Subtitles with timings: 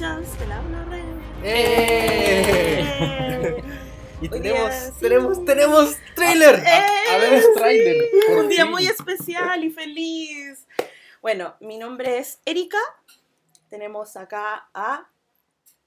[0.00, 1.04] podcast Copuchas de la Una Red.
[1.44, 2.86] ¡Eh!
[4.22, 4.92] Y Hoy tenemos, día sí.
[5.00, 6.56] tenemos, tenemos trailer.
[6.56, 6.86] ¡Eh!
[7.10, 10.66] Habemos tráiler, por Un día muy especial y feliz.
[11.22, 12.78] Bueno, mi nombre es Erika.
[13.70, 15.08] Tenemos acá a.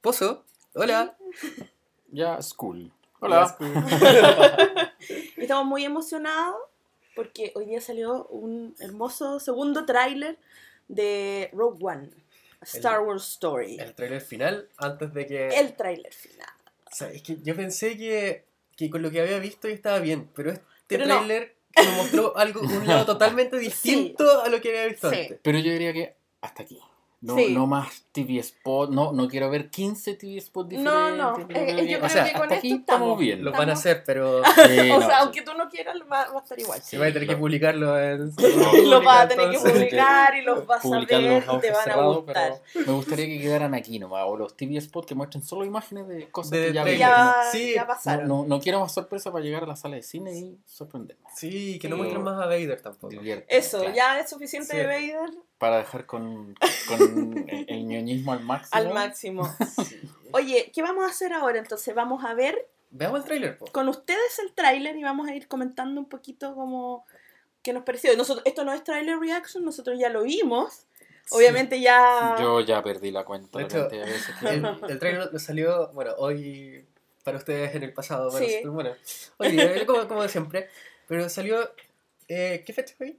[0.02, 1.16] Pozo, hola.
[2.12, 2.92] Ya, school.
[3.20, 3.58] Hola.
[5.38, 6.58] y estamos muy emocionados
[7.16, 10.38] porque hoy día salió un hermoso segundo tráiler
[10.88, 12.10] de Rogue One,
[12.64, 13.78] Star Wars Story.
[13.80, 15.48] El trailer final, antes de que...
[15.50, 16.50] El tráiler final.
[16.92, 18.46] O sea, es que yo pensé que,
[18.76, 21.16] que con lo que había visto ya estaba bien, pero este Pero no.
[21.18, 25.22] trailer me mostró algo, un lado totalmente distinto a lo que había visto Sí.
[25.22, 25.40] antes.
[25.42, 26.80] Pero yo diría que hasta aquí.
[27.22, 27.54] No, Sí.
[27.54, 28.92] no más TV spot.
[28.92, 30.94] No, no quiero ver 15 TV spots diferentes.
[30.94, 33.20] No, no, Yo eh, creo yo que- creo o sea, que con esto aquí estamos.
[33.20, 33.44] bien.
[33.44, 35.16] Lo van a hacer, pero Sí, o no, sea, sí.
[35.20, 36.82] aunque tú no quieras, va, va a estar igual.
[36.82, 38.32] se va a tener que publicarlo en...
[38.90, 41.16] Lo vas a tener que publicar y los vas a ver y te
[41.72, 42.62] van a gustar.
[42.74, 44.24] pero Me gustaría que quedaran aquí nomás.
[44.28, 47.00] O los TV spots que muestren solo imágenes de cosas De que ya vimos.
[47.00, 48.28] Ya, Sí, ya pasaron.
[48.28, 51.24] no, no quiero más sorpresa para llegar a la sala de cine y sorprenderme.
[51.36, 53.14] Sí, que no muestren más a Vader tampoco.
[53.48, 53.96] Eso, claro.
[53.96, 54.78] ya es suficiente Sí.
[54.78, 56.56] de Vader Para dejar con,
[56.88, 58.78] con el, el ñoñismo al máximo.
[58.80, 59.56] al máximo.
[60.32, 61.60] Oye, ¿qué vamos a hacer ahora?
[61.60, 63.66] Entonces vamos a ver Veamos el trailer, po.
[63.68, 67.06] con ustedes el tráiler y vamos a ir comentando un poquito como
[67.64, 68.16] qué nos pareció.
[68.18, 70.86] Nosotros, esto no es trailer reaction, nosotros ya lo vimos.
[71.32, 72.36] Obviamente ya...
[72.40, 75.32] Yo ya perdí la cuenta De la hecho, cantidad de veces que- El, el trailer
[75.32, 76.86] nos salió, bueno, hoy
[77.24, 78.52] para ustedes en el pasado, para Sí.
[78.64, 78.92] nosotros, bueno,
[79.38, 80.70] hoy como, como siempre,
[81.08, 81.72] pero salió,
[82.28, 83.16] eh, ¿qué fecha fue?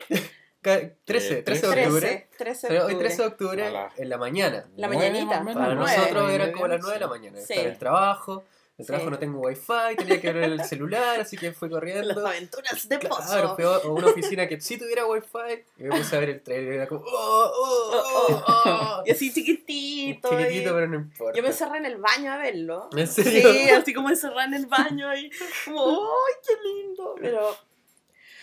[0.64, 2.00] Ca- 13, Eh, 13 de octubre.
[2.00, 3.06] 13, 13 de Salió hoy octubre.
[3.08, 4.64] 13 de octubre la- en la mañana.
[4.76, 5.40] La mañanita.
[5.40, 7.10] menos, Para nosotros era como las 9 de la sí.
[7.10, 7.36] mañana.
[7.38, 7.42] Sí.
[7.42, 8.44] Estaba en el trabajo,
[8.78, 8.86] el Sí.
[8.88, 12.26] trabajo no tengo wifi, tenía que ver el celular, así que fui Las corriendo.
[12.26, 13.54] aventuras de Claro, Pozo.
[13.56, 16.72] fui a una oficina que sí tuviera wifi y me puse a ver el trailer
[16.72, 19.02] y era como, oh, oh, oh, oh.
[19.04, 20.30] Y así chiquitito.
[20.30, 21.36] Chiquitito, y- pero no importa.
[21.36, 22.88] Yo me encerré en el baño a verlo.
[22.96, 23.52] ¿En serio?
[23.52, 25.30] Sí, así como encerrada en el baño y
[25.66, 27.14] como, ¡ay, qué lindo!
[27.20, 27.54] Pero,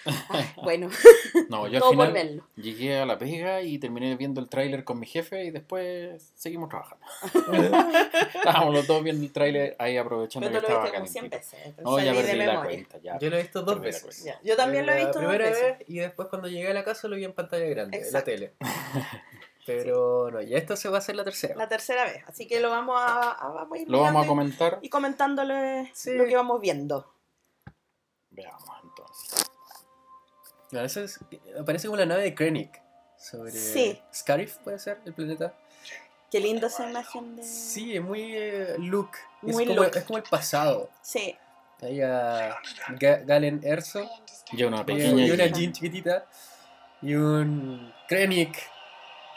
[0.63, 0.89] bueno,
[1.49, 2.47] No, yo al todo por final verlo.
[2.55, 6.69] llegué a la pega y terminé viendo el tráiler con mi jefe y después seguimos
[6.69, 7.05] trabajando.
[8.33, 11.29] Estábamos los dos viendo el tráiler ahí aprovechando Pero que lo estaba viste como 100
[11.29, 11.55] calentito.
[11.57, 11.75] veces.
[11.75, 12.61] te No, ya perdí la memoria.
[12.71, 12.97] cuenta.
[12.99, 13.19] Ya.
[13.19, 14.23] Yo lo he visto dos veces.
[14.23, 15.77] Ya, Yo también lo he La visto dos primera veces.
[15.79, 18.23] vez y después cuando llegué a la casa lo vi en pantalla grande, en la
[18.23, 18.53] tele.
[19.65, 21.53] Pero no, ya esto se va a hacer la tercera.
[21.55, 22.23] La tercera vez.
[22.27, 24.79] Así que lo vamos a, a- vamos a ir Lo vamos a comentar.
[24.81, 26.13] y, y comentándole Sí.
[26.15, 27.13] lo que vamos viendo.
[28.31, 29.50] Veamos entonces.
[30.71, 31.19] Eso es,
[31.65, 32.81] parece como la nave de Krennic.
[33.17, 34.01] Sobre Sí.
[34.13, 35.53] Scarif, puede ser, el planeta.
[36.31, 37.43] Qué linda esa imagen de...
[37.43, 39.17] Sí, es muy eh, Luke.
[39.45, 39.99] Es, Muy como, Luke.
[39.99, 40.89] es como el pasado.
[41.01, 41.35] Sí.
[41.81, 42.57] Ahí a
[42.99, 44.09] Ga- Galen Erso.
[44.53, 45.25] Y una pequeña.
[45.25, 45.73] y una Jean.
[45.73, 46.25] Chiquitita.
[47.01, 48.57] Y un Krennic.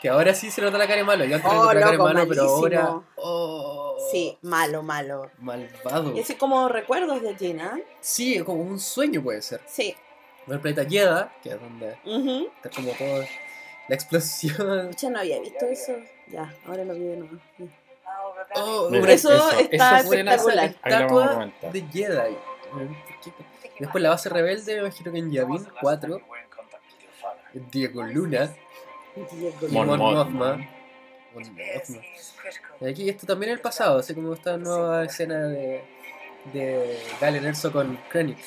[0.01, 1.25] Que ahora sí se nota la cara de malo.
[1.25, 3.01] Yo antes Oh, la cara de malo, pero ahora.
[3.17, 5.31] Oh, Sí, malo, malo.
[5.39, 6.15] Malvado.
[6.15, 7.79] Y así como recuerdos de Gina.
[8.01, 9.61] Sí, como un sueño puede ser.
[9.67, 9.95] Sí.
[10.47, 11.97] El planeta Yeda, que es donde
[12.63, 13.23] está como todo.
[13.87, 14.87] La explosión.
[14.89, 15.93] Pucha, no había visto eso.
[16.27, 17.37] Ya, ahora lo vi de nuevo.
[18.55, 20.65] Oh, Mira, una- Eso está una espectacular.
[20.65, 22.37] Estatua de Jedi.
[23.79, 26.21] Después la base rebelde, me imagino que en Yavin 4,
[27.71, 28.53] Diego Luna,
[29.31, 29.67] Diego.
[29.67, 30.23] y Mon Mon Mothma.
[30.23, 30.67] Mothma.
[31.33, 32.01] Mon Mothma.
[32.81, 35.81] Y aquí esto también es el pasado, así como esta nueva escena de,
[36.53, 38.37] de Galen Erso con Krennic.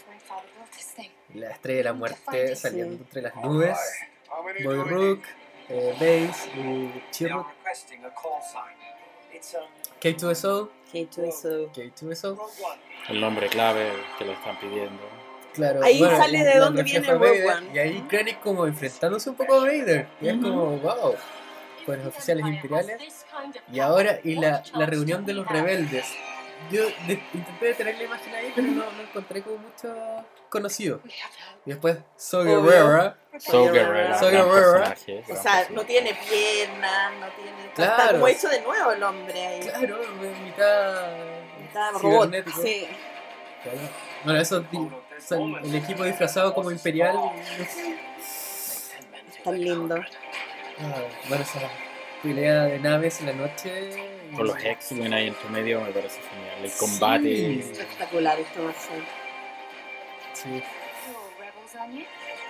[1.38, 3.78] La estrella de la muerte saliendo entre las nubes.
[4.64, 5.22] Boy Rook,
[5.68, 7.46] eh, Base y Chirrut.
[10.00, 10.70] K2SO.
[10.92, 11.72] K2SO.
[11.72, 12.38] K2SO.
[13.08, 15.02] El nombre clave que le están pidiendo.
[15.54, 17.74] Claro, Ahí sale de dónde viene Rogue Vader, One.
[17.74, 20.06] Y ahí Krennic como enfrentándose un poco a Vader.
[20.20, 21.14] Y es como, wow.
[21.84, 23.26] Con los oficiales imperiales.
[23.72, 26.06] Y ahora, y la, la reunión de los rebeldes.
[26.70, 29.94] Yo de- intenté detener la imagen ahí, pero no, no encontré como mucho
[30.50, 31.00] conocido.
[31.64, 32.42] Y después, So.
[32.44, 33.16] Guerrera.
[33.38, 34.18] So Guerrera.
[34.18, 34.94] So Guerrera.
[35.30, 37.64] O sea, no tiene piernas, no tiene.
[37.68, 38.12] Está Claro.
[38.12, 39.60] como hecho de nuevo el hombre ahí.
[39.60, 41.12] Claro, en mitad.
[41.66, 42.34] Está robot.
[42.62, 42.88] Sí.
[43.62, 43.78] Claro.
[44.24, 44.64] Bueno, eso,
[45.26, 47.16] son el equipo disfrazado como imperial.
[49.44, 49.94] Tan lindo.
[50.80, 51.44] Ah, bueno,
[52.22, 53.90] pelea de naves en la noche.
[54.36, 56.64] Con los X-Men ahí entre medio me parece genial.
[56.64, 57.22] El combate.
[57.24, 57.60] Sí.
[57.72, 59.02] Espectacular esto va a ser.
[60.34, 60.62] Sí.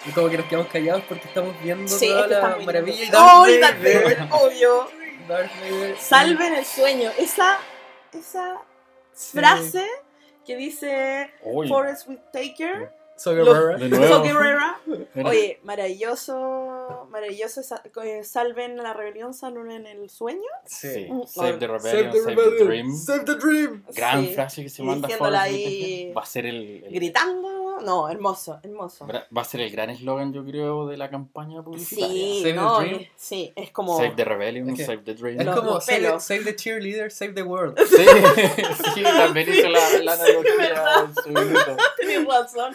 [0.07, 2.65] Y como que nos quedamos callados porque estamos viendo Sí, toda es que está la
[2.65, 3.05] maravilla.
[3.05, 4.03] y Darth ¡Ay, Darth Vader.
[4.05, 4.29] Vader!
[4.31, 4.91] Obvio.
[5.29, 5.97] Darth Vader.
[5.99, 7.11] Salven el sueño.
[7.19, 7.59] Esa,
[8.13, 8.61] esa
[9.13, 9.39] Sí.
[9.39, 9.87] frase
[10.47, 12.93] que dice Uy, Forrest Whitaker.
[13.17, 13.77] Soy Lo-
[14.23, 14.79] Guerrera.
[15.25, 16.78] Oye, maravilloso
[17.11, 17.61] maravilloso,
[18.05, 20.41] eh, Salven la rebelión, salven en el sueño.
[20.67, 21.07] Sí.
[21.11, 22.67] Mm, Save the Rebellion, Save the Save the rebellion.
[22.69, 22.97] Dream.
[22.97, 23.85] Save the dream.
[23.95, 24.35] Gran Sí.
[24.35, 26.13] frase que se manda diciéndola Forrest ahí-.
[26.17, 27.59] Va a ser el, el- Gritando.
[27.79, 29.07] No, hermoso, hermoso.
[29.07, 32.09] va a ser el gran eslogan, yo creo, de la campaña publicitaria.
[32.13, 33.01] Sí, Save the no, Dream.
[33.03, 33.97] y- sí, es como.
[33.97, 35.39] Save the Rebellion, Es que- Save the Dream.
[35.41, 36.25] Es Los- como los save, pelos.
[36.25, 37.79] save the cheerleader, save the world.
[37.79, 38.05] Sí,
[38.95, 41.05] sí, también hizo la, la analogía verdad.
[41.05, 41.77] en su minuto.
[42.01, 42.75] Tienes razón.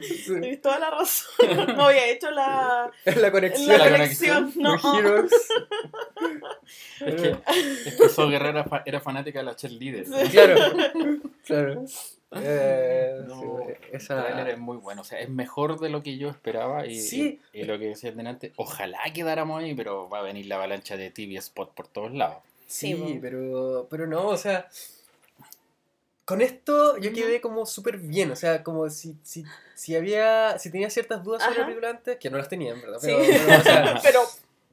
[0.00, 0.24] Sí.
[0.26, 1.26] Tienes toda la razón.
[1.76, 3.78] No había hecho la, La conexión.
[3.78, 4.52] la, conexión.
[4.56, 4.74] No.
[4.98, 5.32] Heroes.
[7.00, 7.36] Es que,
[7.86, 10.06] es que So Guerrera fa- era fanática de la cheerleader.
[10.06, 10.28] Sí.
[10.30, 10.56] Claro.
[11.44, 11.84] Claro.
[12.32, 16.16] Eh, No, sí, el tráiler es muy bueno, o sea, es mejor de lo que
[16.16, 17.40] yo esperaba y, Sí.
[17.52, 20.96] y, y lo que decía delante, ojalá quedáramos ahí, pero va a venir la avalancha
[20.96, 22.36] de TV Spot por todos lados.
[22.68, 24.68] Sí, pero, pero no, o sea,
[26.30, 29.44] con esto yo quedé como súper bien, o sea, como si, si,
[29.74, 31.60] si había, si tenía ciertas dudas sobre Ajá.
[31.60, 33.08] la película antes, que no las tenía, en verdad, Sí.
[33.12, 34.20] pero, o sea, Pero,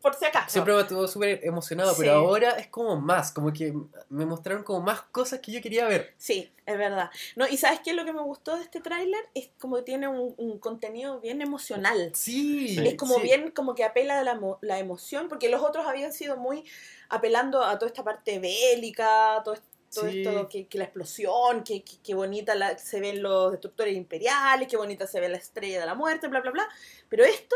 [0.02, 0.50] por si acaso.
[0.52, 2.02] siempre me estuvo súper emocionado, Sí.
[2.02, 3.74] pero ahora es como más, como que
[4.10, 6.14] me mostraron como más cosas que yo quería ver.
[6.18, 7.10] Sí, es verdad.
[7.36, 7.94] No, y ¿sabes qué?
[7.94, 11.42] Lo que me gustó de este tráiler es como que tiene un, un contenido bien
[11.42, 12.12] emocional.
[12.14, 12.88] Sí, Sí.
[12.88, 13.22] Es como sí.
[13.24, 16.64] bien, como que apela a la, la emoción, porque los otros habían sido muy
[17.10, 19.56] apelando a toda esta parte bélica, todo,
[19.94, 20.22] todo Sí.
[20.22, 24.68] esto, que, que la explosión, que, que, que bonita la- se ven los destructores imperiales,
[24.68, 26.68] que bonita se ve la estrella de la muerte, bla, bla, bla.
[27.10, 27.56] Pero esto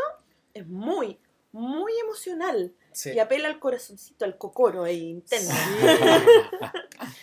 [0.54, 1.18] es muy,
[1.52, 3.10] muy emocional Sí.
[3.14, 5.48] y apela al corazoncito, al cocoro ahí interno.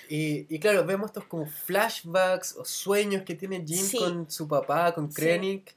[0.09, 4.93] Y, y claro, vemos estos como flashbacks o sueños que tiene Jim con su papá,
[4.93, 5.07] con.
[5.11, 5.75] Krennic.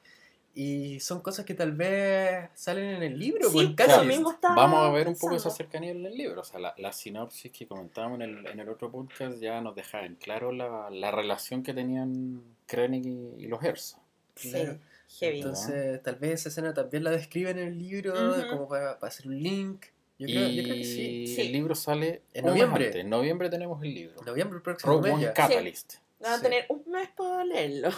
[0.55, 3.49] Y son cosas que tal vez salen en el libro.
[3.51, 4.07] Sí, o en eso Catalyst.
[4.07, 5.57] mismo Vamos a ver un poco esa pensando.
[5.57, 6.43] cercanía en el libro.
[6.43, 9.75] O sea, la, la sinopsis que comentábamos en el, en el otro podcast ya nos
[9.75, 13.61] dejaba en claro la, la relación que tenían Krennic y, y los.
[13.61, 13.97] Claro.
[14.37, 15.39] Sí, heavy.
[15.39, 18.47] Entonces, tal vez esa escena también la describen en el libro, Ujú.
[18.51, 19.87] como para, para hacer un link.
[20.19, 21.27] Yo y creo, yo creo que sí.
[21.35, 21.41] Sí.
[21.41, 22.87] el libro sale En noviembre.
[22.87, 23.01] antes.
[23.01, 24.19] En noviembre tenemos el libro.
[24.21, 25.33] En noviembre el próximo Rogue mes One.
[25.33, 25.95] Catalyst.
[26.21, 26.43] Van a Sí.
[26.43, 27.89] tener un mes para leerlo.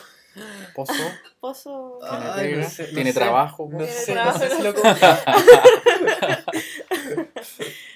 [0.75, 0.93] Pozo,
[1.41, 1.99] Pozo.
[2.01, 3.19] tiene, Ay, no sé, no tiene sé.
[3.21, 3.69] trabajo.
[3.71, 4.85] No Tiene sé, no trabajo, sé si no lo sé.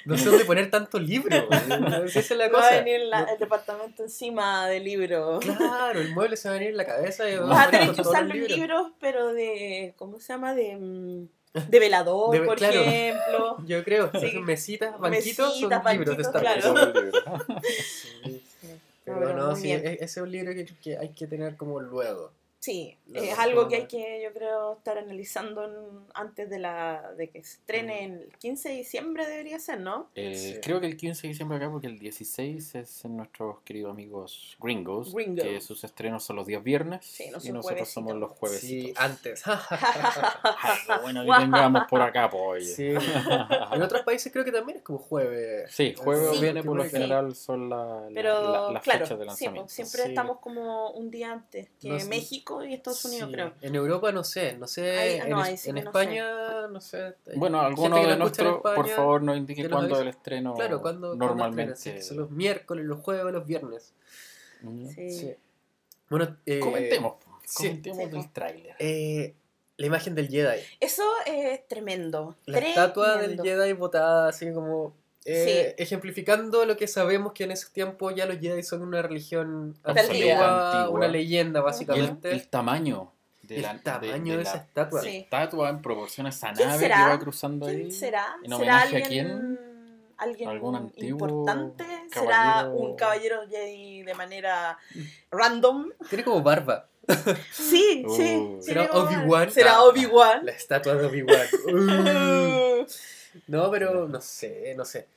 [0.05, 1.37] No sé dónde poner tanto libro.
[2.07, 2.71] Esa es la Va a cosa.
[2.83, 5.45] venir la- No- el departamento encima de libros.
[5.45, 8.01] Claro, el mueble se va a venir en la cabeza y Vas a tener que
[8.01, 8.57] usar los libros.
[8.57, 9.95] libros, pero de.
[9.99, 10.55] ¿Cómo se llama?
[10.55, 10.77] De.
[10.77, 11.29] mm,
[11.69, 12.81] De velador, De por claro.
[12.81, 13.57] ejemplo.
[13.67, 14.39] Yo creo, Sí.
[14.43, 16.65] mesitas, banquitos, Mesitas, son libros de banquitos, Star Wars.
[16.65, 17.45] claro.
[19.21, 21.81] No, Pero no, muy sí, ese es un libro que, que hay que tener como
[21.81, 22.33] luego.
[22.61, 27.31] Sí, es algo que hay que, yo creo, estar analizando en- antes de la de
[27.31, 30.11] que se estrene en el 15 de diciembre, debería ser, ¿no?
[30.17, 30.61] Eh, Sí.
[30.61, 34.57] Creo que el 15 de diciembre acá, porque el 16 es en nuestros queridos amigos
[34.61, 35.45] gringos, Gringos.
[35.45, 37.91] que sus estrenos son los días viernes Sí, no y nosotros juevesitos.
[37.93, 38.61] somos los jueves.
[38.61, 39.45] Sí, antes.
[39.47, 42.75] Algo bueno que tengamos por acá, pues.
[42.75, 42.89] sí.
[43.73, 45.71] En otros países creo que también es como jueves.
[45.73, 46.41] Sí, jueves Sí.
[46.43, 46.91] viene por lo Sí.
[46.91, 49.63] general son la- la- Pero, la- las claro, fechas de sí, lanzamiento.
[49.63, 50.09] pues, siempre Sí.
[50.09, 52.07] estamos como un día antes que No sé.
[52.57, 53.35] México y Estados Unidos, Sí.
[53.35, 53.53] creo.
[53.61, 54.99] En Europa no sé, no sé.
[54.99, 57.03] Ahí- en no, es- ahí sí en que no España, no sé.
[57.27, 60.03] hay Bueno, alguno de nuestros, por favor, nos que indique cuándo avise.
[60.03, 62.01] el estreno Claro, cuando normalmente.
[62.03, 63.95] son los miércoles, los jueves, los viernes.
[64.63, 64.89] Mm.
[64.89, 65.11] Sí.
[65.11, 65.35] Sí.
[66.11, 67.15] Bueno, eh, Comentemos,
[67.55, 68.77] comentemos Sí, del tráiler.
[68.79, 69.35] eh,
[69.77, 70.61] la imagen del Jedi.
[70.81, 72.35] Eso es tremendo.
[72.47, 73.41] La estatua del.
[73.41, 74.95] Jedi botada así como
[75.25, 79.77] eh, ejemplificando lo que sabemos que en esos tiempos ya los Jedi son una religión
[79.85, 80.91] antigua, Antigua.
[80.91, 82.31] una leyenda Y el, básicamente.
[82.33, 85.03] el tamaño de El la, tamaño de, la esa estatua.
[85.03, 85.17] Sí.
[85.19, 86.97] estatua en proporción a esa ¿Quién nave será?
[86.97, 87.91] que va cruzando ¿Quién ahí.
[87.91, 88.27] será?
[88.43, 89.61] ¿En ¿Será homenaje a alguien, quién?
[90.19, 91.85] alguien ¿Algún antiguo importante?
[92.13, 92.73] ¿Será caballero?
[92.75, 94.79] un caballero Jedi de manera
[95.31, 95.91] random?
[96.09, 96.87] Tiene como barba.
[97.53, 98.15] Sí, Uh.
[98.17, 98.57] sí.
[98.61, 99.51] ¿Será Obi-Wan?
[99.51, 99.85] ¿Será Ah.
[99.85, 100.45] Obi-Wan?
[100.45, 101.47] La estatua de Obi-Wan.
[101.69, 102.87] Uh.
[103.47, 105.09] No, pero no sé, no sé.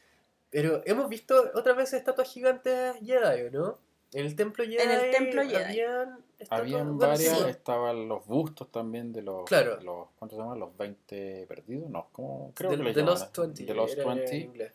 [0.50, 3.80] Pero hemos visto otras veces estatuas gigantes Jedi, ¿o ¿no?
[4.14, 4.78] En el templo Jedi.
[4.80, 5.56] En el templo Jedi.
[5.56, 7.44] Habían, estatuas- Habían bueno, varias, sí.
[7.50, 9.78] estaban los bustos también de los, Claro.
[9.78, 10.60] de los ¿cuántos se llaman?
[10.60, 12.52] Los 20 perdidos, no, ¿cómo?
[12.54, 13.64] Creo de, que le de llaman, Lost 20.
[13.64, 14.36] De en 20.
[14.38, 14.74] inglés.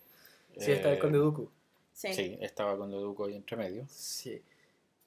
[0.59, 1.51] Sí, está el Eh, Conde Dooku.
[1.93, 2.13] Sí.
[2.15, 3.85] Sí, estaba con Deduco ahí entre medio.
[3.89, 4.43] Sí.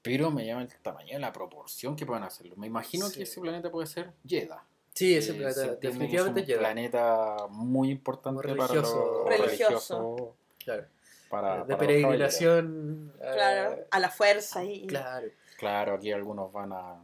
[0.02, 2.56] Pero me llama el tamaño y la proporción que pueden hacerlo.
[2.56, 3.18] Me imagino Sí.
[3.18, 4.64] que ese planeta puede ser Jedha.
[4.94, 6.60] Sí, ese Eh, planeta definitivamente es un Jedi.
[6.60, 9.24] planeta muy importante Como para religioso.
[9.30, 10.36] los Religioso.
[10.64, 10.86] Claro.
[11.30, 13.14] para, de para peregrinación.
[13.24, 14.64] a- Claro, a la fuerza.
[14.64, 14.88] Y...
[14.88, 15.28] Claro.
[15.58, 17.02] Claro, aquí algunos van a,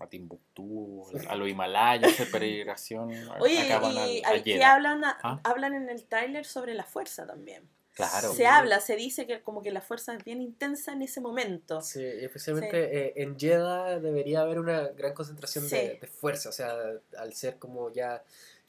[0.00, 3.10] a Timbuktu, a los Himalayas, hacer peregrinación.
[3.40, 5.40] Oye, y a aquí hablan, ¿Ah?
[5.44, 7.68] hablan en el tráiler sobre la fuerza también.
[7.96, 8.34] Claro.
[8.34, 11.80] Se habla, se dice que como que la fuerza es bien intensa en ese momento.
[11.80, 15.98] Sí, y especialmente eh, en Jeddah debería haber una gran concentración de, Sí.
[15.98, 16.76] de fuerza, o sea,
[17.16, 18.22] al ser como ya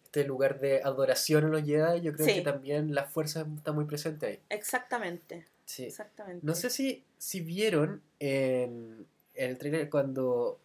[0.06, 2.36] este lugar de adoración en los Jedi, yo creo Sí.
[2.36, 4.40] que también la fuerza está muy presente ahí.
[4.50, 5.84] Exactamente, Sí.
[5.84, 6.46] exactamente.
[6.46, 9.06] No sé si, si vieron en,
[9.36, 10.58] en el trailer cuando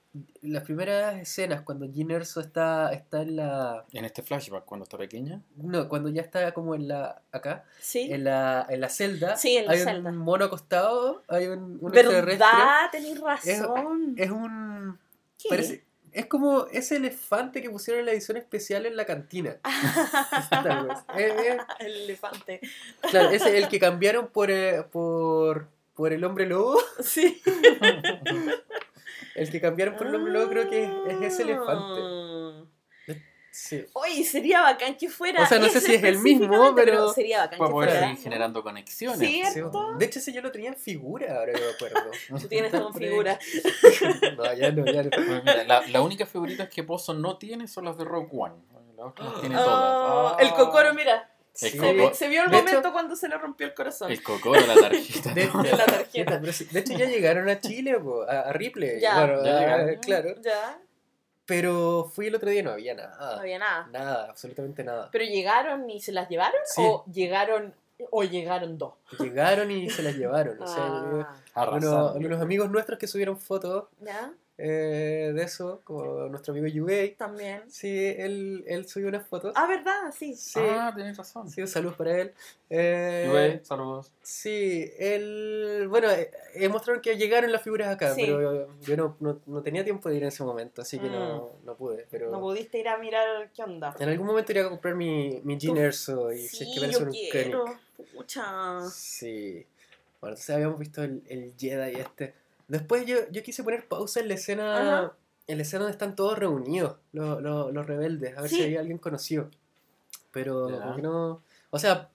[0.42, 3.84] las primeras escenas, cuando Jyn Erso está, está en la...
[3.92, 5.40] En este flashback, cuando está pequeña.
[5.56, 7.22] No, cuando ya está como en la...
[7.32, 10.10] acá, Sí, en la, en la celda, Sí, en la hay celda.
[10.10, 12.46] un mono acostado, hay un, un extraterrestre.
[12.46, 12.90] ¿verdad?
[12.90, 14.14] Tenés razón.
[14.18, 14.98] Es un...
[15.38, 15.48] ¿Qué?
[15.48, 19.56] Parece, es como ese elefante que pusieron en la edición especial en la cantina.
[21.16, 22.60] Eh, eh, El elefante.
[23.10, 26.78] claro, es el que cambiaron por, eh, por, por el hombre lobo.
[27.02, 27.40] Sí.
[29.34, 32.00] El que cambiaron por el hombre lobo creo que es, es ese elefante.
[32.02, 32.64] Ah.
[33.54, 33.84] Sí.
[33.92, 35.42] Oye, sería bacán que fuera.
[35.42, 38.62] O sea, no sé si es el mismo, pero- sería bacán Para poder seguir generando
[38.62, 39.18] conexiones.
[39.18, 39.92] Sí, Sí, ¿Cierto?
[39.98, 42.10] De hecho, ese yo lo tenía en figura, ahora que me acuerdo.
[42.40, 43.08] Tú tienes como Por ahí.
[43.10, 43.38] figura.
[44.38, 45.10] No, ya no, ya no.
[45.10, 48.54] Pues mira, la, la única figuritas que Pozo no tiene son las de Rogue One.
[48.96, 50.40] La otra las tiene Oh, todas.
[50.40, 51.28] El cocoro, mira.
[51.54, 51.76] Sí.
[51.76, 54.10] Coco- vi- se vio el De momento hecho- cuando se le rompió el corazón.
[54.10, 55.34] El cocoro, la tarjeta.
[55.34, 56.38] De, En la tarjeta.
[56.72, 59.00] De hecho, ya llegaron a Chile, po, a, a Ripley.
[59.00, 59.18] Ya.
[59.26, 59.96] Bueno, Ya a- llegaron.
[59.96, 60.34] claro.
[60.42, 60.78] Ya,
[61.44, 63.40] Pero fui el otro día y no había no nada.
[63.40, 63.86] había nada.
[63.92, 65.08] Nada, absolutamente nada.
[65.12, 66.60] ¿Pero llegaron y se las llevaron?
[66.64, 66.80] Sí.
[66.84, 67.74] ¿O llegaron
[68.10, 68.94] o llegaron dos?
[69.18, 70.60] Llegaron y se las llevaron.
[70.62, 74.32] O sea, Ah, unos, unos amigos nuestros que subieron fotos ¿Ya?
[74.58, 77.14] Eh, de eso, como nuestro amigo Yugei.
[77.16, 77.62] También.
[77.70, 79.52] Sí, él, él subió unas fotos.
[79.56, 80.12] Ah, ¿verdad?
[80.16, 80.34] Sí.
[80.36, 81.48] Sí, Ah, tienes razón.
[81.48, 82.32] sí, un saludo para él.
[82.70, 84.12] Eh, Yue, saludos.
[84.22, 85.86] Sí, él.
[85.88, 88.22] Bueno, eh, eh, mostraron que llegaron las figuras acá, Sí.
[88.24, 91.08] pero yo, yo no, no, no tenía tiempo de ir en ese momento, así que
[91.08, 91.66] no, Mm.
[91.66, 92.06] no pude.
[92.10, 93.94] Pero No pudiste ir a mirar qué onda.
[93.98, 96.90] en algún momento iré a comprar mi, mi Jean Erso y si es Sí, que
[96.90, 97.64] yo un quiero.
[98.14, 98.80] Pucha.
[98.90, 99.66] Sí.
[100.20, 102.34] Bueno, entonces habíamos visto el, el Jedi este.
[102.68, 104.76] Después yo, yo quise poner pausa en la escena.
[105.04, 105.16] Ajá.
[105.48, 108.56] En la escena donde están todos reunidos, los, los, los rebeldes, a ver Sí.
[108.56, 109.50] si había alguien conocido.
[110.30, 110.80] Pero Ya.
[110.80, 111.42] como que no.
[111.70, 112.10] O sea,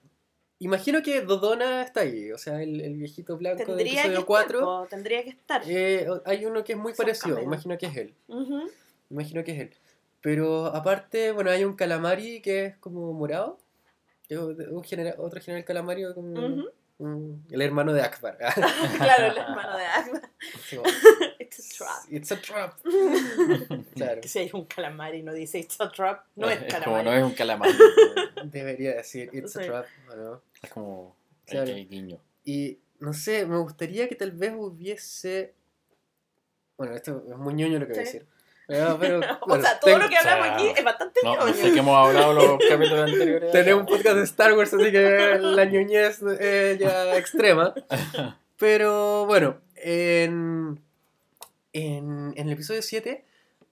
[0.60, 2.32] imagino que Dodona está ahí.
[2.32, 4.24] O sea, el, el viejito blanco del episodio estar.
[4.24, 4.60] 4.
[4.60, 5.62] po, Tendría que estar.
[5.66, 8.14] Eh, hay uno que es muy Son parecido, imagino que es él.
[9.10, 9.70] Imagino que es él.
[10.20, 13.58] Pero aparte, bueno, hay un calamari que es como morado.
[14.30, 16.64] Un general, otro general calamari como
[16.98, 18.36] el hermano de Akbar.
[18.96, 19.84] claro, el hermano de
[20.70, 20.82] como,
[21.38, 22.12] It's a trap.
[22.12, 22.78] It's a trap.
[23.94, 26.68] claro, Que si hay un calamar y no dice it's a trap, no es como
[26.68, 27.04] calamar.
[27.04, 27.70] no es un calamar.
[28.44, 29.86] debería decir It's a trap.
[30.16, 30.42] ¿no?
[30.62, 31.70] es como Claro.
[31.70, 32.18] el guiño.
[32.44, 35.54] Y no sé, me gustaría que tal vez hubiese.
[36.76, 38.26] Bueno, esto es muy ñoño lo que voy a decir.
[38.68, 41.34] Pero, pero, o bueno, sea, todo lo que hablamos o sea, aquí es bastante No,
[41.36, 41.54] no ñoño.
[41.54, 43.50] sé qué hemos hablado los capítulos anteriores.
[43.50, 47.74] Tenemos un podcast de Star Wars, así que la ñoñez es ya extrema.
[48.58, 50.78] Pero bueno, en,
[51.72, 53.24] en, en el episodio 7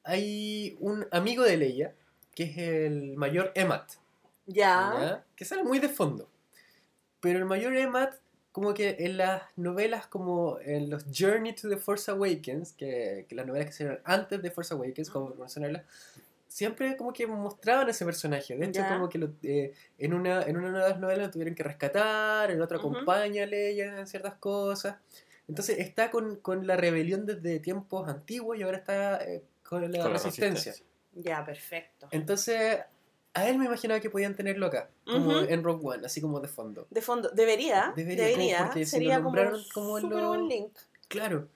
[0.04, 1.94] hay un amigo de Leia,
[2.34, 3.90] que es el mayor Emat,
[4.46, 4.94] Ya.
[4.98, 5.24] ¿ya?
[5.36, 6.28] que sale muy de fondo.
[7.20, 8.14] Pero el mayor Emat,
[8.56, 13.34] como que en las novelas, como en los Journey to the Force Awakens, que, que
[13.34, 15.82] las novelas que se hicieron antes de Force Awakens, como mencionarlas,
[16.48, 18.56] siempre como que mostraban a ese personaje.
[18.56, 18.88] De hecho, Ya.
[18.94, 22.50] como que lo- eh, en, una, en una de las novelas lo tuvieron que rescatar,
[22.50, 24.96] en otra acompaña a Leia en ciertas cosas.
[25.48, 29.98] Entonces está con, con la rebelión desde tiempos antiguos y ahora está eh, con la
[29.98, 30.72] Con la resistencia.
[30.72, 30.86] resistencia.
[31.12, 32.08] Ya, perfecto.
[32.10, 32.78] Entonces,
[33.37, 36.49] a él me imaginaba que podían tenerlo acá, como en Rogue One, así como de
[36.49, 36.87] fondo.
[36.90, 37.93] De fondo, debería.
[37.95, 38.57] Debería, Debería.
[38.59, 40.73] como porque si lo como nombraron como lo- buen link.
[41.09, 41.49] Claro,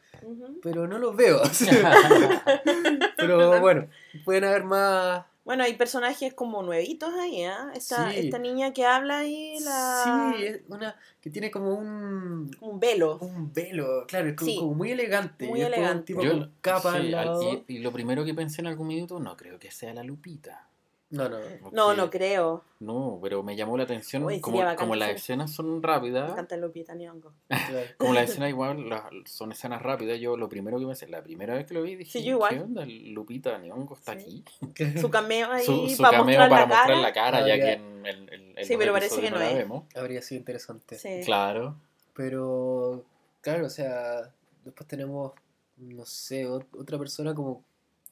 [0.62, 1.40] pero no lo veo.
[3.16, 3.86] pero bueno,
[4.24, 5.24] pueden haber más.
[5.44, 7.50] Bueno, hay personajes como nuevitos ahí, ¿eh?
[7.74, 8.18] Esta, Sí.
[8.20, 10.32] esta niña que habla ahí, la...
[10.36, 12.56] Sí, es una que tiene como un.
[12.60, 13.18] un velo.
[13.20, 14.58] Un velo, claro, es como, Sí.
[14.58, 15.46] como muy elegante.
[15.48, 16.04] Muy como un elegante.
[16.12, 17.42] tipo Yo- con capa sí, al lado.
[17.66, 20.68] y, y lo primero que pensé en algún minuto, no creo que sea la Lupita.
[21.10, 21.38] No, no.
[21.38, 21.46] No,
[21.86, 22.64] Porque- no creo.
[22.78, 24.22] No, pero me llamó la atención.
[24.24, 27.32] Uy, como como las escenas son Me rápidas, encanta Lupita Nyong'o.
[27.48, 27.86] claro.
[27.98, 28.84] como las escenas igual
[29.26, 32.18] son escenas rápidas, yo lo primero que pensé, la primera vez que lo vi dije,
[32.20, 32.54] Sí, yo igual.
[32.54, 32.84] ¿qué onda?
[32.86, 34.44] Lupita Nyong'o está Sí.
[34.60, 34.84] aquí.
[35.00, 37.00] Su cameo ahí Su, su para cameo mostrar para la mostrar cara.
[37.00, 37.64] la cara, Ah, ya ya.
[37.64, 39.56] que en el, el- el Sí, pero parece que no la es.
[39.58, 39.84] vemos.
[39.96, 40.96] Habría sido interesante.
[40.96, 41.20] Sí.
[41.24, 41.74] Claro.
[42.14, 43.04] Pero,
[43.40, 44.30] claro, o sea,
[44.64, 45.32] después tenemos,
[45.78, 47.64] no sé, ot- otra persona como,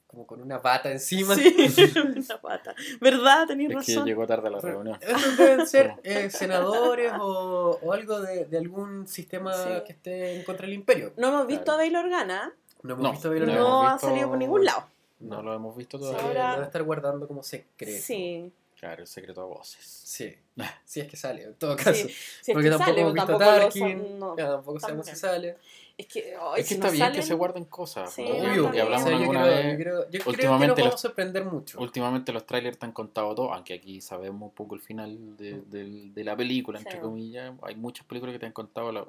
[0.09, 1.35] como con una bata encima.
[1.35, 1.55] Sí,
[2.17, 2.73] una pata.
[2.99, 3.45] ¿Verdad?
[3.47, 4.07] Tenías Es que razón.
[4.07, 4.97] llegó tarde a la Pero reunión.
[5.01, 9.69] Estos deben ser eh, senadores o, o algo de, de algún sistema Sí.
[9.85, 11.13] que esté en contra del imperio.
[11.15, 11.73] No hemos visto Claro.
[11.79, 12.53] a Bail Organa.
[12.81, 13.67] No hemos No, visto No, Bail no Organa.
[13.69, 14.83] hemos ha visto- salido por ningún lado.
[15.19, 16.19] No lo hemos visto todavía.
[16.21, 18.01] que Ahora- lo debe estar guardando como secreto.
[18.03, 18.51] Sí.
[18.79, 19.83] Claro, el secreto a voces.
[19.85, 20.33] Sí,
[20.85, 21.93] sí es que sale, en todo caso.
[21.93, 22.03] Sí,
[22.41, 24.37] si es Porque que tampoco sale, hemos visto tampoco Tarkin, son- no.
[24.37, 25.57] ya, tampoco sabemos si sale.
[25.97, 28.13] Es que, ay, es si que no está bien que se guarden cosas.
[28.13, 29.65] Sí, Obvio, que hablamos O sea, yo alguna creo, vez.
[29.73, 31.79] yo creo- yo creo que Últimamente nos los- vamos a sorprender mucho.
[31.81, 35.59] Últimamente los trailers te han contado todo, aunque aquí sabemos un poco el final de,
[35.65, 36.99] del- de la película, entre Sí.
[36.99, 37.53] comillas.
[37.63, 39.05] Hay muchas películas que te han contado la-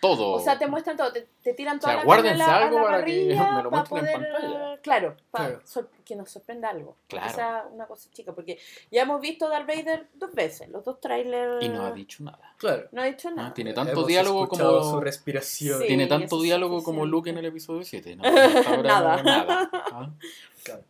[0.00, 0.32] todo.
[0.32, 2.82] O sea, te muestran todo, te, te tiran toda sea, la guárdense carne algo a
[2.82, 4.76] la para que me lo para muestren en poder, pantalla.
[4.82, 5.88] Claro, para Claro.
[6.04, 6.96] que nos sorprenda algo.
[7.08, 7.30] Claro.
[7.30, 8.58] O sea, una cosa chica, porque
[8.90, 11.64] ya hemos visto Darth Vader dos veces, los dos trailers.
[11.64, 12.54] Y no ha dicho nada.
[12.58, 12.88] Claro.
[12.92, 13.36] No ha dicho ¿no?
[13.36, 13.54] nada.
[13.54, 14.82] Tiene tanto Hemos diálogo como.
[14.82, 15.80] su respiración.
[15.80, 15.86] Sí.
[15.88, 17.06] Tiene tanto diálogo como.
[17.06, 18.16] Luke en el episodio 7.
[18.16, 18.24] ¿no?
[18.66, 19.22] Ahora Nada.
[19.22, 19.70] nada.
[19.72, 20.10] ¿ah?
[20.62, 20.82] Claro.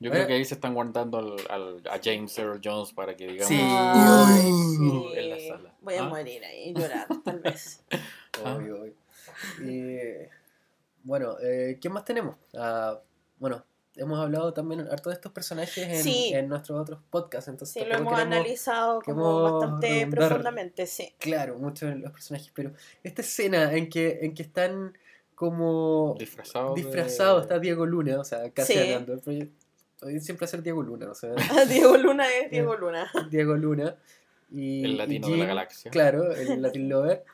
[0.00, 3.26] Yo creo que ahí se están guardando al, al- a James Earl Jones para que
[3.26, 3.48] digamos.
[3.48, 3.58] Sí.
[3.60, 4.50] Ay.
[5.16, 5.74] En la sala.
[5.80, 6.08] Voy a ¿Ah?
[6.08, 7.82] morir ahí llorando, tal vez.
[8.44, 8.54] Ah.
[8.54, 8.92] Obvio, obvio.
[9.68, 9.98] Y,
[11.02, 12.36] bueno, eh, ¿qué más tenemos?
[12.54, 13.00] Ah,
[13.40, 13.64] bueno,
[13.96, 16.30] hemos hablado también harto de estos personajes en, Sí.
[16.32, 20.28] en nuestros otros podcasts, entonces Sí, lo hemos queremos- analizado como bastante redundar.
[20.28, 21.12] profundamente, sí.
[21.18, 24.96] Claro, muchos de los personajes, pero esta escena en que, en que están
[25.34, 26.74] como Disfrazado.
[26.74, 28.78] de- disfrazados, está Diego Luna, o sea, casi Sí.
[28.78, 29.52] hablando, pero yo- hoy
[30.20, 31.32] siempre hacer Diego Luna, o sea,
[31.68, 33.10] Diego Luna es Diego Luna.
[33.30, 33.96] Diego Luna.
[34.50, 35.90] Y, El y latino de la galaxia.
[35.90, 37.24] Claro, el Latin Lover.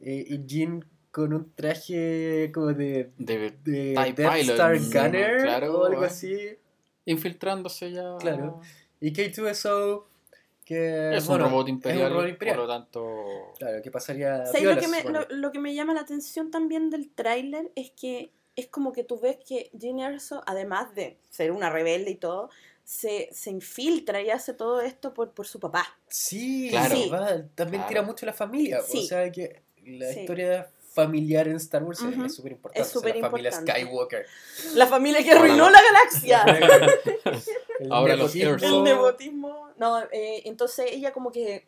[0.00, 5.42] y, y Jean con un traje como de, De de Death Pilot, Star mm, Gunner
[5.42, 6.06] claro, o algo ah.
[6.06, 6.36] así.
[7.04, 8.16] infiltrándose ya.
[8.18, 8.60] Claro.
[9.00, 10.04] Y K2SO,
[10.64, 12.56] que Es bueno, un robot imperial, es un robot imperial.
[12.56, 13.16] por lo tanto.
[13.58, 14.46] Claro, que pasaría.
[14.46, 15.20] ¿Sabes lo que, me, bueno.
[15.28, 17.70] lo, lo que me llama la atención también del tráiler?
[17.76, 22.10] Es que es como que tú ves que Jean Erso, además de ser una rebelde
[22.10, 22.50] y todo,
[22.84, 25.86] se, se infiltra y hace todo esto por, por su papá.
[26.08, 26.94] Sí, Claro.
[26.96, 27.08] Sí.
[27.08, 27.88] va, también Claro.
[27.88, 28.80] tira mucho la familia.
[28.80, 29.06] O Sí.
[29.06, 30.20] sea que la Sí.
[30.20, 32.82] historia familiar en Star Wars es súper importante.
[32.86, 33.52] Es súper la familia.
[33.52, 34.26] Skywalker.
[34.74, 36.44] La familia que arruinó la galaxia.
[37.80, 38.34] El Ahora los.
[38.36, 38.66] Erso.
[38.66, 39.68] El nepotismo.
[39.78, 41.66] No, eh, entonces ella como que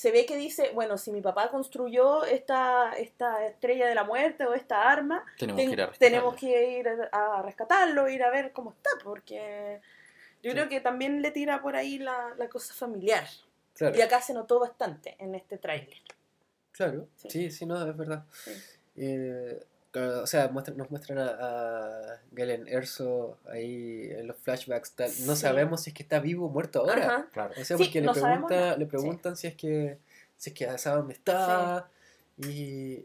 [0.00, 4.46] se ve que dice, bueno, si mi papá construyó esta, esta estrella de la muerte
[4.46, 5.98] o esta arma, Tenemos ten- que ir a rescatarlo.
[6.16, 9.80] tenemos que ir a, a rescatarlo, ir a ver cómo está, porque
[10.42, 10.56] yo Sí.
[10.56, 13.26] creo que también le tira por ahí la, la cosa familiar.
[13.74, 15.98] Claro, Y acá se notó bastante en este tráiler.
[16.72, 17.06] claro.
[17.16, 17.28] Sí.
[17.30, 17.50] Sí.
[17.50, 18.24] sí, no, es verdad.
[18.44, 18.52] Sí.
[18.96, 24.92] Eh, claro, o sea, muestran- nos muestran a, a Galen Erso ahí en los flashbacks.
[24.92, 25.10] tal.
[25.26, 25.42] No Sí.
[25.42, 27.04] sabemos si es que está vivo o muerto ahora.
[27.06, 27.28] Ajá.
[27.32, 27.52] Claro.
[27.60, 29.98] O sea, Sí, porque no le, pregunta, le preguntan si es que
[30.36, 31.88] si es que sabe dónde está
[32.38, 33.04] y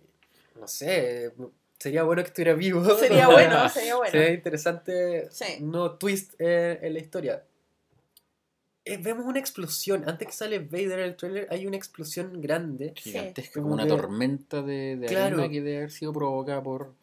[0.60, 1.34] no sé,
[1.78, 2.84] sería bueno que estuviera vivo.
[2.98, 4.12] Sería bueno, sería bueno.
[4.12, 7.43] Sería interesante nuevo twist en, en la historia.
[8.86, 10.08] Eh, vemos una explosión.
[10.08, 12.93] Antes que sale Vader en el trailer, hay una explosión grande.
[12.95, 15.38] Gigantesca, Como como una tormenta de, de Claro.
[15.38, 16.93] arena que debe haber sido provocada por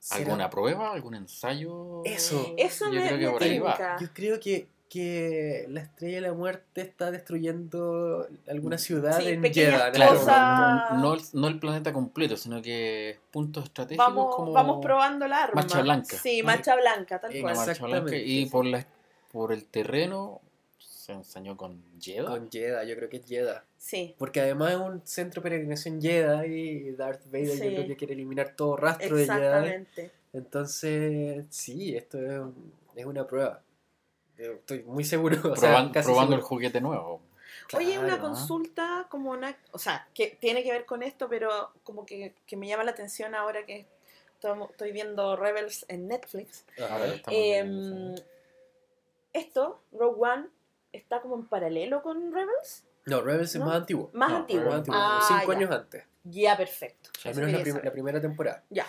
[0.00, 2.02] ¿Será- alguna prueba, algún ensayo.
[2.04, 2.54] Eso.
[2.56, 3.72] Eso Yo me, creo que me por ahí va.
[3.76, 3.96] tinca.
[4.00, 9.42] Yo creo que, que la estrella de la muerte está destruyendo alguna ciudad Sí, en
[9.42, 9.90] Jeddah.
[9.92, 14.78] Claro, no, no el, no el planeta completo, sino que puntos estratégicos Vamos, como vamos
[14.82, 15.60] probando la arma.
[15.60, 16.16] Marcha blanca.
[16.16, 17.56] Sí, marcha blanca, tal Eh, cual.
[17.56, 18.86] marcha blanca Exactamente, y por la
[19.32, 20.40] por el terreno
[21.06, 22.26] se ensañó con Jeddah.
[22.28, 23.64] Con Jeddah, yo creo que es Jeddah.
[23.78, 27.64] Sí, Porque además es un centro de peregrinación Jedi y Darth Vader Sí.
[27.64, 29.36] yo creo que quiere eliminar todo rastro de Jedi.
[29.36, 30.10] exactamente.
[30.32, 32.40] Entonces, sí, esto es,
[32.96, 33.62] es una prueba.
[34.36, 35.36] Estoy muy seguro.
[35.52, 37.20] o sea, Proban- probando el juguete nuevo.
[37.74, 42.04] Oye, una consulta como una, o sea, que tiene que ver con esto, pero como
[42.06, 43.86] que, que me llama la atención ahora que
[44.70, 46.64] estoy viendo Rebels en Netflix.
[46.78, 48.14] Ahora estamos Em,
[49.32, 50.46] esto, Rogue One,
[50.96, 52.84] está como en paralelo con Rebels.
[53.06, 54.10] No, Rebels es más antiguo.
[54.14, 54.64] Más No, antiguo.
[54.64, 55.58] Más antiguo, Ah, cinco ya.
[55.58, 56.04] años antes.
[56.24, 57.10] Ya, perfecto.
[57.24, 58.64] Al menos la, prim- primera temporada.
[58.68, 58.86] Ya,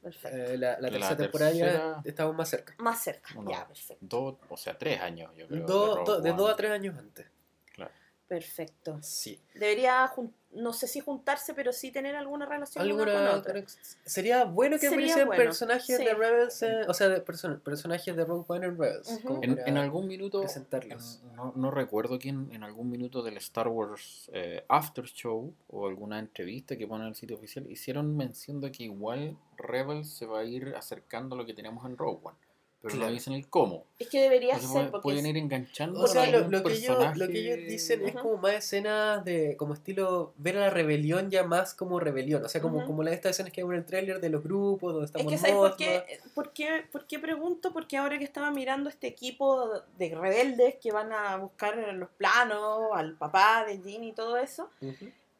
[0.00, 0.36] perfecto.
[0.38, 2.74] Eh, la, la La tercera temporada ya estamos más cerca.
[2.78, 3.30] Más cerca.
[3.36, 3.96] uno, Ya, perfecto.
[4.06, 5.66] dos, o sea, tres años, yo creo.
[5.66, 7.26] Do- de do- de dos a tres años antes.
[7.74, 7.90] Claro.
[8.28, 8.98] Perfecto.
[9.02, 9.42] Sí.
[9.54, 13.64] Debería, jun- no sé si juntarse, pero sí tener alguna relación una con ¿Alguna otra.
[14.04, 16.04] Sería bueno que aparecieran bueno, personajes sí.
[16.04, 19.20] de Rebels, eh, o sea, de person- personajes de Rogue One en Rebels.
[19.42, 21.20] En, algún minuto, presentarlos.
[21.22, 25.86] en- no, no recuerdo quién, en algún minuto del Star Wars eh, After Show o
[25.86, 30.26] alguna entrevista que ponen en el sitio oficial, hicieron mención de que igual Rebels se
[30.26, 32.36] va a ir acercando a lo que tenemos en Rogue One.
[32.82, 33.08] Pero Claro.
[33.08, 33.84] no dicen el cómo.
[33.98, 37.16] Es que debería ser, pueden- porque pueden es- ir enganchando O sea, lo, que ellos,
[37.18, 41.30] lo que ellos dicen es como más escenas de, como estilo, ver a la rebelión
[41.30, 42.42] ya más como rebelión.
[42.42, 42.86] O sea, como, Ujú.
[42.86, 45.30] como las estas escenas que vemos en el tráiler de los grupos, donde Es estamos
[45.30, 47.70] que ¿sabes por qué, por, qué, por qué pregunto?
[47.74, 52.88] Porque ahora que estaba mirando este equipo de rebeldes que van a buscar los planos,
[52.94, 54.70] al papá de Jean y todo eso,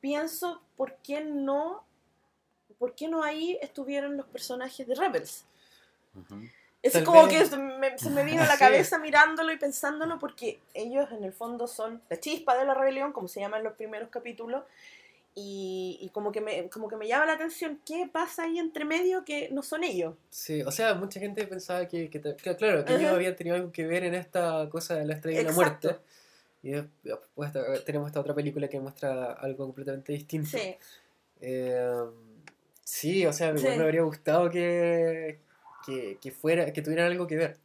[0.03, 1.85] pienso, ¿por qué no,
[2.79, 5.47] por qué no ahí estuvieron los personajes de Rebels?
[6.83, 9.59] Es Tal como vez- que se me, se me vino a la cabeza mirándolo y
[9.59, 13.59] pensándolo porque ellos en el fondo son la chispa de la rebelión, como se llama
[13.59, 14.63] en los primeros capítulos,
[15.35, 18.85] y, y como, que me, como que me llama la atención qué pasa ahí entre
[18.85, 20.15] medio que no son ellos.
[20.31, 23.57] Sí, o sea, mucha gente pensaba que, que, te- que, claro, que ellos habían tenido
[23.57, 25.89] algo que ver en esta cosa de la estrella de la Exacto.
[25.89, 26.05] muerte.
[26.63, 26.71] Y
[27.09, 27.53] después
[27.85, 30.59] tenemos esta otra película que muestra algo completamente distinto.
[30.59, 30.77] Sí,
[31.43, 31.95] Eh,
[32.83, 33.67] sí, o sea, Sí.
[33.67, 35.39] me habría gustado que,
[35.91, 37.57] que, que fuera, que tuvieran algo que ver.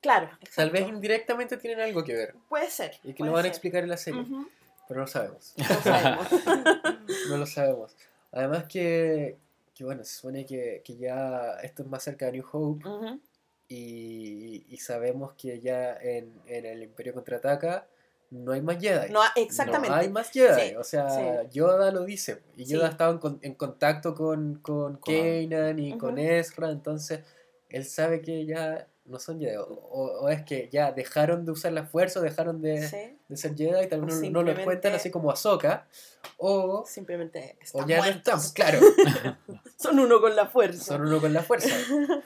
[0.00, 0.28] claro.
[0.56, 0.96] Tal vez exacto.
[0.96, 2.34] indirectamente tienen algo que ver.
[2.48, 2.92] Puede ser.
[3.04, 3.50] Y que lo van a ser.
[3.50, 4.20] explicar en la serie.
[4.22, 4.48] Ujú,
[4.88, 5.54] Pero no lo sabemos.
[5.56, 6.26] no sabemos.
[7.28, 7.96] No lo sabemos.
[8.32, 9.36] Además que,
[9.74, 12.88] que bueno, se supone que, que ya esto es más cerca de New Hope.
[12.88, 13.20] Ujú.
[13.68, 17.86] y, y sabemos que ya en, en el Imperio Contraataca
[18.30, 19.12] no hay más Jedi.
[19.12, 19.90] No, exactamente.
[19.90, 20.70] No hay más Jedi.
[20.70, 21.48] Sí, o sea, sí.
[21.52, 22.40] Yoda lo dice.
[22.56, 22.92] Y Yoda Sí.
[22.92, 25.14] estaba en, con- en contacto con, con Con-
[25.50, 26.22] Kanan y con Ujú.
[26.22, 26.70] Ezra.
[26.70, 27.20] Entonces,
[27.72, 29.56] él sabe que ya no son Jedi.
[29.56, 33.18] O, o- o es que ya dejaron de usar la fuerza, o dejaron de, Sí,
[33.28, 33.88] de ser Jedi.
[33.88, 35.86] Tal O vez no, no lo cuentan así como Ahsoka.
[36.38, 38.52] O, simplemente o están ya no estamos.
[38.52, 38.78] Claro.
[39.76, 40.84] Son uno con la fuerza.
[40.84, 41.68] Son uno con la fuerza.